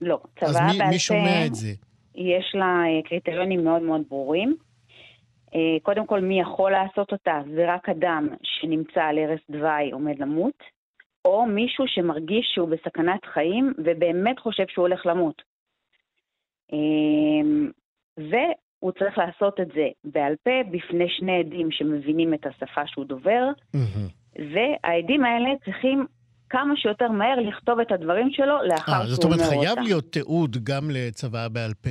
לא, 0.00 0.18
צבא 0.40 0.52
בעל 0.52 0.62
פה... 0.62 0.70
אז 0.70 0.78
מי, 0.78 0.88
מי 0.88 0.98
שומע 0.98 1.46
את 1.46 1.54
זה? 1.54 1.72
יש 2.14 2.54
לה 2.54 2.82
קריטריונים 3.04 3.64
מאוד 3.64 3.82
מאוד 3.82 4.00
ברורים. 4.08 4.56
אה, 5.54 5.76
קודם 5.82 6.06
כל, 6.06 6.20
מי 6.20 6.40
יכול 6.40 6.72
לעשות 6.72 7.12
אותה? 7.12 7.42
זה 7.54 7.74
רק 7.74 7.88
אדם 7.88 8.28
שנמצא 8.42 9.02
על 9.02 9.18
ערש 9.18 9.40
דווי 9.50 9.90
עומד 9.92 10.18
למות, 10.18 10.62
או 11.24 11.46
מישהו 11.46 11.84
שמרגיש 11.88 12.50
שהוא 12.54 12.68
בסכנת 12.68 13.24
חיים 13.24 13.72
ובאמת 13.78 14.38
חושב 14.38 14.64
שהוא 14.68 14.82
הולך 14.86 15.06
למות. 15.06 15.42
אה, 16.72 17.68
והוא 18.18 18.92
צריך 18.98 19.18
לעשות 19.18 19.60
את 19.60 19.68
זה 19.74 19.88
בעל 20.04 20.34
פה 20.44 20.50
בפני 20.70 21.08
שני 21.08 21.38
עדים 21.38 21.70
שמבינים 21.70 22.34
את 22.34 22.46
השפה 22.46 22.86
שהוא 22.86 23.04
דובר, 23.04 23.48
והעדים 24.52 25.24
האלה 25.24 25.50
צריכים 25.64 26.06
כמה 26.50 26.76
שיותר 26.76 27.08
מהר 27.08 27.40
לכתוב 27.40 27.80
את 27.80 27.92
הדברים 27.92 28.30
שלו 28.30 28.62
לאחר 28.62 28.92
아, 28.92 28.94
שהוא 28.94 28.94
אומר 28.94 29.02
אותם. 29.02 29.14
זאת 29.14 29.24
אומרת, 29.24 29.40
חייב 29.40 29.78
להיות 29.78 30.04
תיעוד 30.12 30.56
גם 30.64 30.90
לצוואה 30.90 31.48
בעל 31.48 31.74
פה. 31.74 31.90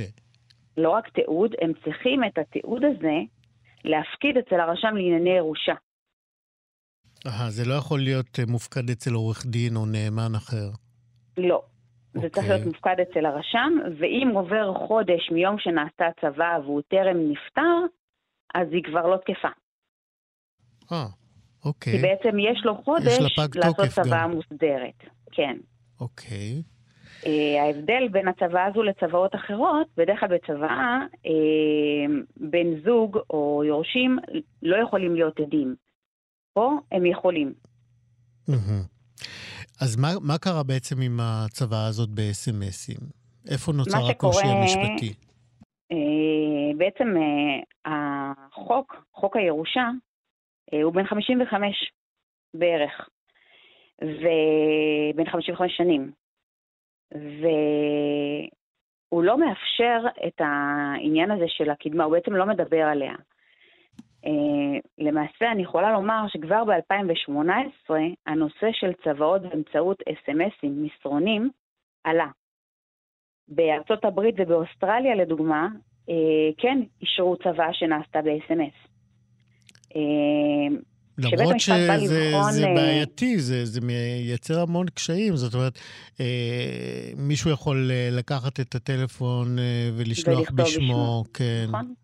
לא 0.76 0.90
רק 0.90 1.08
תיעוד, 1.08 1.54
הם 1.60 1.72
צריכים 1.84 2.24
את 2.24 2.38
התיעוד 2.38 2.82
הזה 2.84 3.18
להפקיד 3.84 4.36
אצל 4.38 4.60
הרשם 4.60 4.94
לענייני 4.96 5.30
ירושה. 5.30 5.74
אה, 7.26 7.50
זה 7.50 7.62
לא 7.68 7.74
יכול 7.74 8.00
להיות 8.00 8.38
אה, 8.38 8.44
מופקד 8.48 8.90
אצל 8.90 9.14
עורך 9.14 9.46
דין 9.46 9.76
או 9.76 9.86
נאמן 9.86 10.34
אחר. 10.36 10.68
לא. 11.36 11.62
Okay. 12.16 12.20
זה 12.20 12.28
צריך 12.28 12.46
להיות 12.46 12.58
אוקיי. 12.58 12.72
מופקד 12.72 12.96
אצל 13.02 13.26
הרשם, 13.26 13.72
ואם 13.98 14.28
עובר 14.34 14.74
חודש 14.88 15.30
מיום 15.30 15.56
שנעשתה 15.58 16.04
הצוואה 16.06 16.60
והוא 16.60 16.82
טרם 16.88 17.16
נפטר, 17.30 17.78
אז 18.54 18.68
היא 18.70 18.82
כבר 18.84 19.06
לא 19.06 19.16
תקפה. 19.16 19.48
אה, 20.92 21.06
אוקיי. 21.64 21.92
כי 21.92 21.98
בעצם 22.02 22.38
יש 22.38 22.64
לו 22.64 22.82
חודש 22.84 23.18
יש 23.20 23.38
לעשות 23.54 23.88
צוואה 23.88 24.26
מוסדרת. 24.26 24.98
כן. 25.32 25.56
אוקיי. 26.00 26.62
אה, 27.26 27.62
ההבדל 27.62 28.08
בין 28.10 28.28
הצוואה 28.28 28.64
הזו 28.66 28.82
לצוואות 28.82 29.34
אחרות, 29.34 29.86
בדרך 29.96 30.20
כלל 30.20 30.28
בצוואה 30.28 30.98
אה, 31.26 32.14
בן 32.36 32.80
זוג 32.84 33.18
או 33.30 33.62
יורשים 33.66 34.18
לא 34.62 34.76
יכולים 34.76 35.14
להיות 35.14 35.40
עדים. 35.40 35.74
פה 36.52 36.78
הם 36.92 37.06
יכולים. 37.06 37.52
אז 39.82 39.96
מה, 39.96 40.08
מה 40.20 40.38
קרה 40.38 40.62
בעצם 40.62 41.00
עם 41.00 41.20
הצוואה 41.20 41.86
הזאת 41.86 42.08
בסמסים? 42.14 42.98
איפה 43.50 43.72
נוצר 43.72 44.10
הקושי 44.10 44.46
המשפטי? 44.46 45.14
אה, 45.92 46.76
בעצם 46.76 47.14
החוק, 47.84 49.04
חוק 49.14 49.36
הירושה, 49.36 49.88
הוא 50.82 50.92
בן 50.92 51.06
55 51.06 51.92
בערך, 52.54 53.08
ובן 54.02 55.30
55 55.30 55.76
שנים. 55.76 56.21
והוא 59.10 59.22
לא 59.22 59.38
מאפשר 59.38 60.00
את 60.26 60.40
העניין 60.40 61.30
הזה 61.30 61.44
של 61.48 61.70
הקדמה, 61.70 62.04
הוא 62.04 62.12
בעצם 62.12 62.32
לא 62.32 62.46
מדבר 62.46 62.82
עליה. 62.82 63.14
Uh, 64.26 64.80
למעשה 64.98 65.52
אני 65.52 65.62
יכולה 65.62 65.92
לומר 65.92 66.24
שכבר 66.28 66.64
ב-2018 66.64 67.90
הנושא 68.26 68.68
של 68.72 68.92
צוואות 69.04 69.42
באמצעות 69.42 70.02
אס.אם.אסים, 70.02 70.82
מסרונים, 70.84 71.50
עלה. 72.04 72.28
בארצות 73.48 74.04
הברית 74.04 74.34
ובאוסטרליה 74.38 75.14
לדוגמה, 75.14 75.68
uh, 76.08 76.12
כן 76.58 76.78
אישרו 77.00 77.36
צוואה 77.36 77.72
שנעשתה 77.72 78.22
ב-אס.אם.אס. 78.22 78.92
למרות 81.18 81.60
שזה 81.60 81.98
זה 82.50 82.66
אה, 82.66 82.74
בעייתי, 82.74 83.38
זה, 83.38 83.64
זה 83.64 83.80
מייצר 83.80 84.60
המון 84.60 84.86
קשיים. 84.94 85.36
זאת 85.36 85.54
אומרת, 85.54 85.78
אה, 86.20 87.12
מישהו 87.16 87.50
יכול 87.50 87.90
אה, 87.90 88.08
לקחת 88.12 88.60
את 88.60 88.74
הטלפון 88.74 89.58
אה, 89.58 89.90
ולשלוח 89.98 90.50
בשמו, 90.50 90.64
בשמו, 90.64 91.24
כן. 91.34 91.66
נכון, 91.68 91.94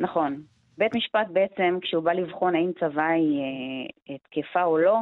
נכון. 0.00 0.42
בית 0.78 0.94
משפט 0.94 1.26
בעצם, 1.32 1.78
כשהוא 1.82 2.02
בא 2.02 2.12
לבחון 2.12 2.54
האם 2.54 2.70
צבא 2.80 3.08
היא 3.08 3.40
אה, 4.10 4.16
תקפה 4.30 4.64
או 4.64 4.78
לא, 4.78 4.98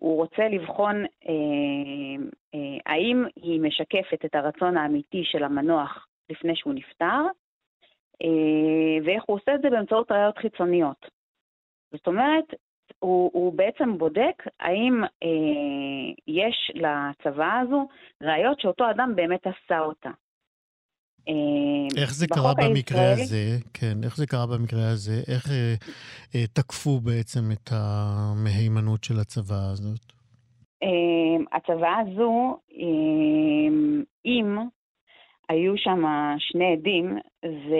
הוא 0.00 0.16
רוצה 0.16 0.48
לבחון 0.48 1.04
אה, 1.28 2.24
אה, 2.54 2.78
האם 2.86 3.24
היא 3.36 3.60
משקפת 3.60 4.24
את 4.24 4.34
הרצון 4.34 4.76
האמיתי 4.76 5.22
של 5.24 5.44
המנוח 5.44 6.06
לפני 6.30 6.56
שהוא 6.56 6.74
נפטר, 6.74 7.22
אה, 8.22 9.04
ואיך 9.04 9.22
הוא 9.26 9.36
עושה 9.36 9.54
את 9.54 9.62
זה 9.62 9.70
באמצעות 9.70 10.12
ראיות 10.12 10.38
חיצוניות. 10.38 11.06
זאת 11.92 12.06
אומרת, 12.06 12.44
הוא, 12.98 13.30
הוא 13.32 13.52
בעצם 13.52 13.98
בודק 13.98 14.42
האם 14.60 15.04
אה, 15.04 16.12
יש 16.28 16.70
לצבא 16.74 17.60
הזו 17.62 17.88
ראיות 18.22 18.60
שאותו 18.60 18.90
אדם 18.90 19.12
באמת 19.16 19.46
עשה 19.46 19.80
אותה. 19.80 20.10
אה, 21.28 22.02
איך 22.02 22.14
זה 22.14 22.26
קרה 22.26 22.54
במקרה 22.54 23.00
הישראלי... 23.00 23.22
הזה? 23.22 23.58
כן, 23.74 24.04
איך 24.04 24.16
זה 24.16 24.26
קרה 24.26 24.46
במקרה 24.46 24.88
הזה? 24.88 25.22
איך 25.34 25.50
אה, 25.50 25.74
אה, 26.34 26.46
תקפו 26.46 27.00
בעצם 27.00 27.40
את 27.52 27.70
המהימנות 27.72 29.04
של 29.04 29.20
הצבא 29.20 29.70
הזאת? 29.72 30.12
אה, 30.82 31.58
הצבא 31.58 31.96
הזו, 32.00 32.58
אה, 32.72 34.02
אם 34.24 34.58
היו 35.48 35.72
שם 35.76 36.04
שני 36.38 36.72
עדים, 36.72 37.18
ו... 37.44 37.74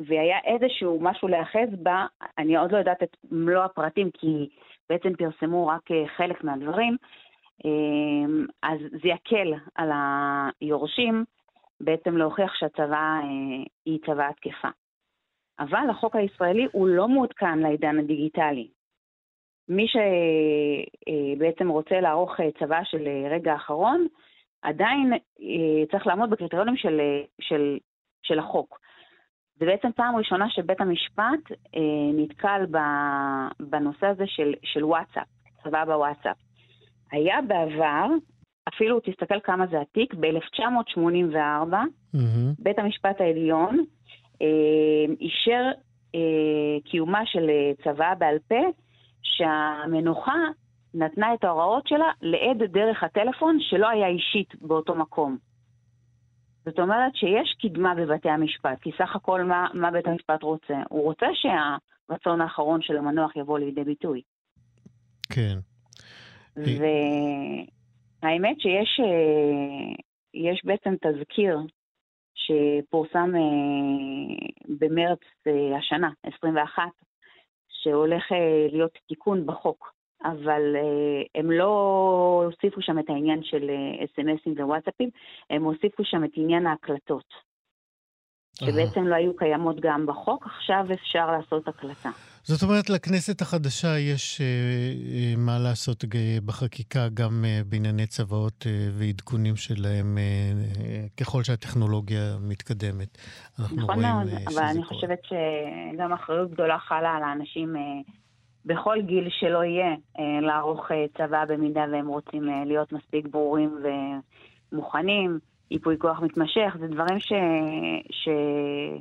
והיה 0.00 0.38
איזשהו 0.44 0.98
משהו 1.00 1.28
להיאחז 1.28 1.68
בה, 1.82 2.06
אני 2.38 2.56
עוד 2.56 2.72
לא 2.72 2.78
יודעת 2.78 3.02
את 3.02 3.16
מלוא 3.30 3.64
הפרטים, 3.64 4.10
כי 4.10 4.48
בעצם 4.88 5.16
פרסמו 5.16 5.66
רק 5.66 5.90
אה, 5.90 6.08
חלק 6.16 6.44
מהדברים, 6.44 6.96
אה, 7.64 8.44
אז 8.62 8.78
זה 9.02 9.08
יקל 9.08 9.54
על 9.74 9.90
היורשים 10.60 11.24
בעצם 11.80 12.16
להוכיח 12.16 12.54
שהצבא 12.54 13.20
אה, 13.22 13.64
היא 13.86 13.98
צבא 14.06 14.28
התקפה. 14.28 14.68
אבל 15.58 15.90
החוק 15.90 16.16
הישראלי 16.16 16.66
הוא 16.72 16.88
לא 16.88 17.08
מעודכן 17.08 17.58
לעידן 17.58 17.98
הדיגיטלי. 17.98 18.68
מי 19.68 19.86
שבעצם 19.88 21.68
רוצה 21.68 22.00
לערוך 22.00 22.36
צבא 22.58 22.80
של 22.84 23.08
רגע 23.30 23.52
האחרון, 23.52 24.06
עדיין 24.62 25.12
צריך 25.90 26.06
לעמוד 26.06 26.30
בקריטריונים 26.30 26.76
של, 26.76 27.00
של, 27.40 27.78
של 28.22 28.38
החוק. 28.38 28.78
זה 29.58 29.66
בעצם 29.66 29.88
פעם 29.96 30.16
ראשונה 30.16 30.50
שבית 30.50 30.80
המשפט 30.80 31.52
אה, 31.76 31.80
נתקל 32.14 32.66
ב, 32.70 32.78
בנושא 33.60 34.06
הזה 34.06 34.24
של, 34.26 34.54
של 34.62 34.84
וואטסאפ, 34.84 35.26
צבא 35.64 35.84
בוואטסאפ. 35.84 36.36
היה 37.12 37.42
בעבר, 37.42 38.06
אפילו 38.68 39.00
תסתכל 39.00 39.40
כמה 39.44 39.66
זה 39.66 39.80
עתיק, 39.80 40.14
ב-1984, 40.14 41.74
mm-hmm. 41.74 42.18
בית 42.58 42.78
המשפט 42.78 43.20
העליון 43.20 43.84
אה, 44.42 45.14
אישר 45.20 45.70
אה, 46.14 46.80
קיומה 46.84 47.26
של 47.26 47.50
אה, 47.50 47.72
צבא 47.84 48.14
בעל 48.18 48.38
פה, 48.48 48.60
שהמנוחה 49.22 50.38
נתנה 50.94 51.34
את 51.34 51.44
ההוראות 51.44 51.86
שלה 51.86 52.10
לעד 52.22 52.62
דרך 52.62 53.02
הטלפון 53.02 53.58
שלא 53.60 53.88
היה 53.88 54.06
אישית 54.06 54.54
באותו 54.60 54.94
מקום. 54.94 55.36
זאת 56.64 56.78
אומרת 56.78 57.16
שיש 57.16 57.56
קדמה 57.62 57.94
בבתי 57.94 58.28
המשפט, 58.28 58.80
כי 58.80 58.90
סך 58.98 59.16
הכל 59.16 59.42
מה, 59.42 59.66
מה 59.74 59.90
בית 59.90 60.06
המשפט 60.06 60.42
רוצה? 60.42 60.74
הוא 60.88 61.02
רוצה 61.02 61.26
שהרצון 61.34 62.40
האחרון 62.40 62.82
של 62.82 62.96
המנוח 62.96 63.36
יבוא 63.36 63.58
לידי 63.58 63.84
ביטוי. 63.84 64.22
כן. 65.32 65.58
והאמת 68.22 68.60
שיש 68.60 69.00
אה, 69.00 69.94
יש 70.34 70.64
בעצם 70.64 70.94
תזכיר 70.96 71.58
שפורסם 72.34 73.32
אה, 73.34 73.40
במרץ 74.80 75.20
אה, 75.46 75.78
השנה, 75.78 76.10
21, 76.36 76.82
שהולך 77.68 78.24
להיות 78.72 78.98
תיקון 79.08 79.46
בחוק 79.46 79.94
אבל 80.24 80.62
uh, 80.76 81.28
הם 81.34 81.50
לא 81.50 81.72
הוסיפו 82.46 82.82
שם 82.82 82.98
את 82.98 83.10
העניין 83.10 83.40
של 83.42 83.70
אס.אם.אסים 84.04 84.54
uh, 84.58 84.62
ווואטסאפים, 84.62 85.10
הם 85.50 85.62
הוסיפו 85.64 86.04
שם 86.04 86.24
את 86.24 86.30
עניין 86.34 86.66
ההקלטות, 86.66 87.54
שבעצם 88.54 89.06
לא 89.06 89.14
היו 89.14 89.36
קיימות 89.36 89.80
גם 89.80 90.06
בחוק, 90.06 90.46
עכשיו 90.46 90.86
אפשר 90.92 91.30
לעשות 91.30 91.68
הקלטה. 91.68 92.10
זאת 92.42 92.62
אומרת, 92.62 92.90
לכנסת 92.90 93.40
החדשה 93.40 93.98
יש 93.98 94.40
uh, 94.40 95.38
מה 95.38 95.58
לעשות 95.58 96.04
בחקיקה 96.46 97.08
גם 97.14 97.44
uh, 97.44 97.64
בענייני 97.68 98.06
צוואות 98.06 98.62
uh, 98.62 98.68
ועדכונים 98.98 99.56
שלהם 99.56 100.18
uh, 100.18 100.78
uh, 100.78 101.22
ככל 101.24 101.42
שהטכנולוגיה 101.42 102.36
מתקדמת. 102.40 103.18
נכון 103.58 104.02
מאוד, 104.02 104.28
אבל 104.46 104.62
אני 104.62 104.74
קורה. 104.74 104.86
חושבת 104.86 105.20
שגם 105.24 106.12
אחריות 106.12 106.50
גדולה 106.50 106.78
חלה 106.78 107.10
על 107.16 107.22
האנשים 107.22 107.76
uh, 107.76 108.10
בכל 108.66 108.96
גיל 109.06 109.28
שלא 109.30 109.64
יהיה, 109.64 109.94
אה, 110.18 110.40
לערוך 110.40 110.92
אה, 110.92 111.04
צבא 111.18 111.44
במידה 111.48 111.84
והם 111.92 112.06
רוצים 112.06 112.48
אה, 112.48 112.64
להיות 112.66 112.92
מספיק 112.92 113.26
ברורים 113.26 113.78
ומוכנים. 114.72 115.38
ייפוי 115.70 115.96
כוח 115.98 116.20
מתמשך, 116.20 116.76
זה 116.80 116.86
דברים 116.86 117.20
ש... 117.20 117.32
ש... 118.10 118.28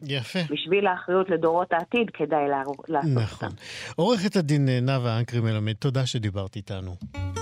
יפה. 0.07 0.39
בשביל 0.49 0.87
האחריות 0.87 1.29
לדורות 1.29 1.73
העתיד 1.73 2.09
כדאי 2.09 2.47
לעשות 2.49 2.89
נכון. 2.89 3.07
אותם. 3.07 3.21
נכון. 3.21 3.49
עורכת 3.95 4.35
הדין 4.35 4.69
נאוה 4.81 5.19
אנקרי 5.19 5.39
מלמד, 5.39 5.73
תודה 5.73 6.05
שדיברת 6.05 6.55
איתנו. 6.55 6.95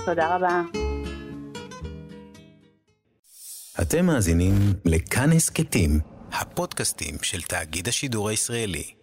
תודה 0.04 0.36
רבה. 0.36 0.62
אתם 3.82 4.06
מאזינים 4.06 4.52
לכאן 4.84 5.32
הסכתים, 5.36 5.90
הפודקאסטים 6.32 7.14
של 7.22 7.42
תאגיד 7.42 7.88
השידור 7.88 8.28
הישראלי. 8.28 9.01